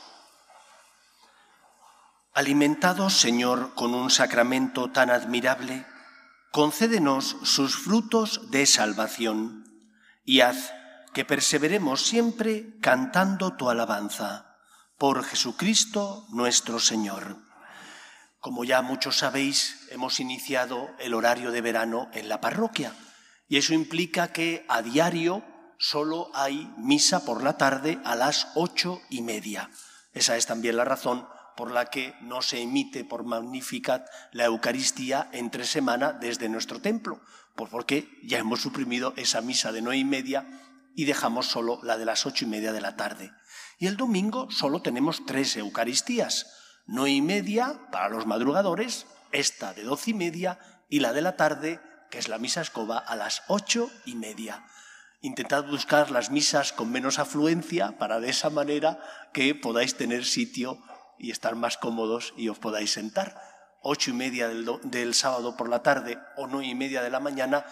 Alimentados, 2.36 3.14
Señor, 3.14 3.74
con 3.74 3.96
un 3.96 4.12
sacramento 4.12 4.92
tan 4.92 5.10
admirable, 5.10 5.88
concédenos 6.52 7.36
sus 7.42 7.76
frutos 7.78 8.52
de 8.52 8.68
salvación 8.68 9.64
y 10.24 10.42
haz 10.42 10.72
que 11.16 11.26
perseveremos 11.26 12.06
siempre 12.06 12.78
cantando 12.80 13.56
tu 13.56 13.72
alabanza. 13.72 14.56
Por 15.00 15.24
Jesucristo 15.24 16.28
nuestro 16.30 16.80
Señor. 16.80 17.38
Como 18.40 18.66
ya 18.66 18.84
muchos 18.84 19.18
sabéis, 19.18 19.88
hemos 19.90 20.20
iniciado 20.20 20.92
el 21.00 21.16
horario 21.16 21.50
de 21.50 21.62
verano 21.62 22.08
en 22.14 22.30
la 22.30 22.40
parroquia 22.40 22.94
y 23.50 23.58
eso 23.58 23.74
implica 23.74 24.32
que 24.32 24.64
a 24.70 24.84
diario 24.84 25.44
solo 25.80 26.30
hay 26.34 26.72
misa 26.78 27.26
por 27.26 27.44
la 27.44 27.58
tarde 27.58 28.00
a 28.04 28.16
las 28.16 28.48
ocho 28.56 29.02
y 29.10 29.22
media. 29.22 29.70
Esa 30.14 30.38
es 30.38 30.46
también 30.46 30.78
la 30.78 30.86
razón 30.86 31.28
por 31.56 31.72
la 31.72 31.86
que 31.86 32.16
no 32.22 32.42
se 32.42 32.62
emite 32.62 33.04
por 33.04 33.26
Magnificat 33.26 34.08
la 34.32 34.46
Eucaristía 34.46 35.30
entre 35.34 35.66
semana 35.66 36.14
desde 36.14 36.50
nuestro 36.50 36.80
templo, 36.80 37.20
pues 37.56 37.72
porque 37.72 38.08
ya 38.24 38.38
hemos 38.38 38.62
suprimido 38.62 39.14
esa 39.18 39.42
misa 39.42 39.72
de 39.72 39.82
nueve 39.82 39.98
y 39.98 40.06
media 40.06 40.48
y 40.96 41.06
dejamos 41.06 41.48
solo 41.48 41.80
la 41.84 41.98
de 41.98 42.06
las 42.06 42.26
ocho 42.26 42.46
y 42.46 42.48
media 42.48 42.74
de 42.74 42.82
la 42.82 42.96
tarde. 42.96 43.32
Y 43.80 43.88
el 43.88 43.98
domingo 43.98 44.50
solo 44.52 44.82
tenemos 44.82 45.26
tres 45.26 45.56
Eucaristías, 45.58 46.48
nueve 46.86 47.12
y 47.12 47.22
media 47.22 47.80
para 47.92 48.10
los 48.10 48.26
madrugadores, 48.26 49.08
esta 49.32 49.74
de 49.74 49.84
doce 49.84 50.12
y 50.12 50.14
media 50.14 50.60
y 50.90 51.00
la 51.00 51.14
de 51.14 51.22
la 51.22 51.36
tarde, 51.36 51.80
que 52.10 52.20
es 52.20 52.30
la 52.30 52.38
misa 52.38 52.62
escoba, 52.62 52.98
a 52.98 53.16
las 53.16 53.44
ocho 53.48 53.90
y 54.06 54.16
media. 54.16 54.66
Intentad 55.22 55.66
buscar 55.66 56.12
las 56.12 56.30
misas 56.30 56.74
con 56.74 56.92
menos 56.92 57.18
afluencia 57.18 57.98
para 57.98 58.20
de 58.20 58.30
esa 58.30 58.52
manera 58.52 59.00
que 59.34 59.56
podáis 59.56 59.96
tener 59.96 60.26
sitio 60.26 60.78
y 61.18 61.32
estar 61.32 61.56
más 61.56 61.78
cómodos 61.78 62.36
y 62.38 62.50
os 62.50 62.60
podáis 62.60 62.92
sentar. 62.92 63.42
Ocho 63.82 64.12
y 64.12 64.14
media 64.14 64.48
del, 64.48 65.14
sábado 65.16 65.58
por 65.58 65.70
la 65.70 65.82
tarde 65.82 66.20
o 66.36 66.46
nueve 66.46 66.68
y 66.68 66.76
media 66.76 67.02
de 67.02 67.10
la 67.10 67.20
mañana 67.20 67.66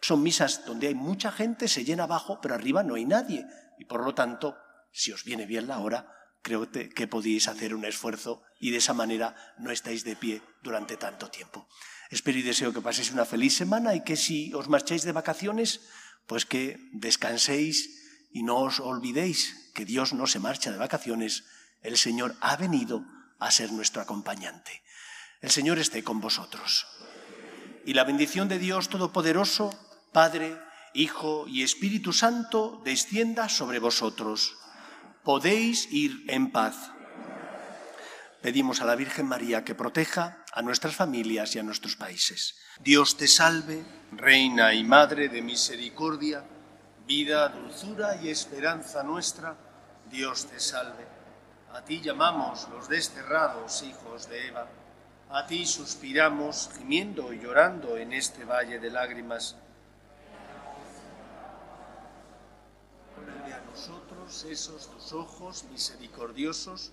son 0.00 0.22
misas 0.24 0.64
donde 0.66 0.88
hay 0.88 0.94
mucha 0.94 1.30
gente, 1.30 1.68
se 1.68 1.84
llena 1.84 2.04
abajo, 2.04 2.40
pero 2.40 2.54
arriba 2.54 2.82
no 2.82 2.96
hay 2.96 3.04
nadie. 3.04 3.46
Y 3.78 3.84
por 3.84 4.04
lo 4.04 4.14
tanto, 4.14 4.56
si 4.90 5.12
os 5.12 5.22
viene 5.22 5.46
bien 5.46 5.68
la 5.68 5.78
hora, 5.78 6.12
creo 6.42 6.68
que 6.70 7.06
podéis 7.06 7.46
hacer 7.46 7.74
un 7.74 7.84
esfuerzo 7.84 8.42
y 8.58 8.72
de 8.72 8.78
esa 8.78 8.94
manera 8.94 9.36
no 9.58 9.70
estáis 9.70 10.02
de 10.02 10.16
pie 10.16 10.42
durante 10.62 10.96
tanto 10.96 11.30
tiempo. 11.30 11.68
Espero 12.10 12.38
y 12.38 12.42
deseo 12.42 12.72
que 12.72 12.80
paséis 12.80 13.12
una 13.12 13.24
feliz 13.24 13.54
semana 13.54 13.94
y 13.94 14.02
que 14.02 14.16
si 14.16 14.52
os 14.54 14.68
marcháis 14.68 15.02
de 15.02 15.12
vacaciones, 15.12 15.82
pues 16.28 16.44
que 16.44 16.78
descanséis 16.92 18.28
y 18.30 18.44
no 18.44 18.58
os 18.58 18.78
olvidéis 18.78 19.72
que 19.74 19.84
Dios 19.84 20.12
no 20.12 20.26
se 20.26 20.38
marcha 20.38 20.70
de 20.70 20.76
vacaciones, 20.76 21.44
el 21.82 21.96
Señor 21.96 22.36
ha 22.40 22.56
venido 22.56 23.04
a 23.40 23.50
ser 23.50 23.72
nuestro 23.72 24.02
acompañante. 24.02 24.82
El 25.40 25.50
Señor 25.50 25.78
esté 25.78 26.04
con 26.04 26.20
vosotros. 26.20 26.86
Y 27.86 27.94
la 27.94 28.04
bendición 28.04 28.48
de 28.48 28.58
Dios 28.58 28.90
Todopoderoso, 28.90 29.70
Padre, 30.12 30.58
Hijo 30.92 31.46
y 31.48 31.62
Espíritu 31.62 32.12
Santo, 32.12 32.82
descienda 32.84 33.48
sobre 33.48 33.78
vosotros. 33.78 34.56
Podéis 35.24 35.90
ir 35.90 36.24
en 36.28 36.50
paz. 36.50 36.92
Pedimos 38.40 38.80
a 38.80 38.84
la 38.84 38.94
Virgen 38.94 39.26
María 39.26 39.64
que 39.64 39.74
proteja 39.74 40.44
a 40.52 40.62
nuestras 40.62 40.94
familias 40.94 41.56
y 41.56 41.58
a 41.58 41.64
nuestros 41.64 41.96
países. 41.96 42.54
Dios 42.78 43.16
te 43.16 43.26
salve, 43.26 43.84
Reina 44.12 44.72
y 44.74 44.84
Madre 44.84 45.28
de 45.28 45.42
misericordia, 45.42 46.44
vida, 47.04 47.48
dulzura 47.48 48.14
y 48.22 48.28
esperanza 48.28 49.02
nuestra, 49.02 49.56
Dios 50.08 50.46
te 50.46 50.60
salve. 50.60 51.04
A 51.72 51.82
ti 51.82 52.00
llamamos 52.00 52.68
los 52.70 52.88
desterrados 52.88 53.82
hijos 53.82 54.28
de 54.28 54.46
Eva, 54.46 54.68
a 55.30 55.44
ti 55.44 55.66
suspiramos 55.66 56.70
gimiendo 56.78 57.32
y 57.32 57.40
llorando 57.40 57.96
en 57.96 58.12
este 58.12 58.44
valle 58.44 58.78
de 58.78 58.90
lágrimas. 58.90 59.56
Vuelve 63.16 63.52
a 63.52 63.60
nosotros 63.62 64.44
esos 64.44 64.88
tus 64.92 65.12
ojos 65.12 65.64
misericordiosos 65.72 66.92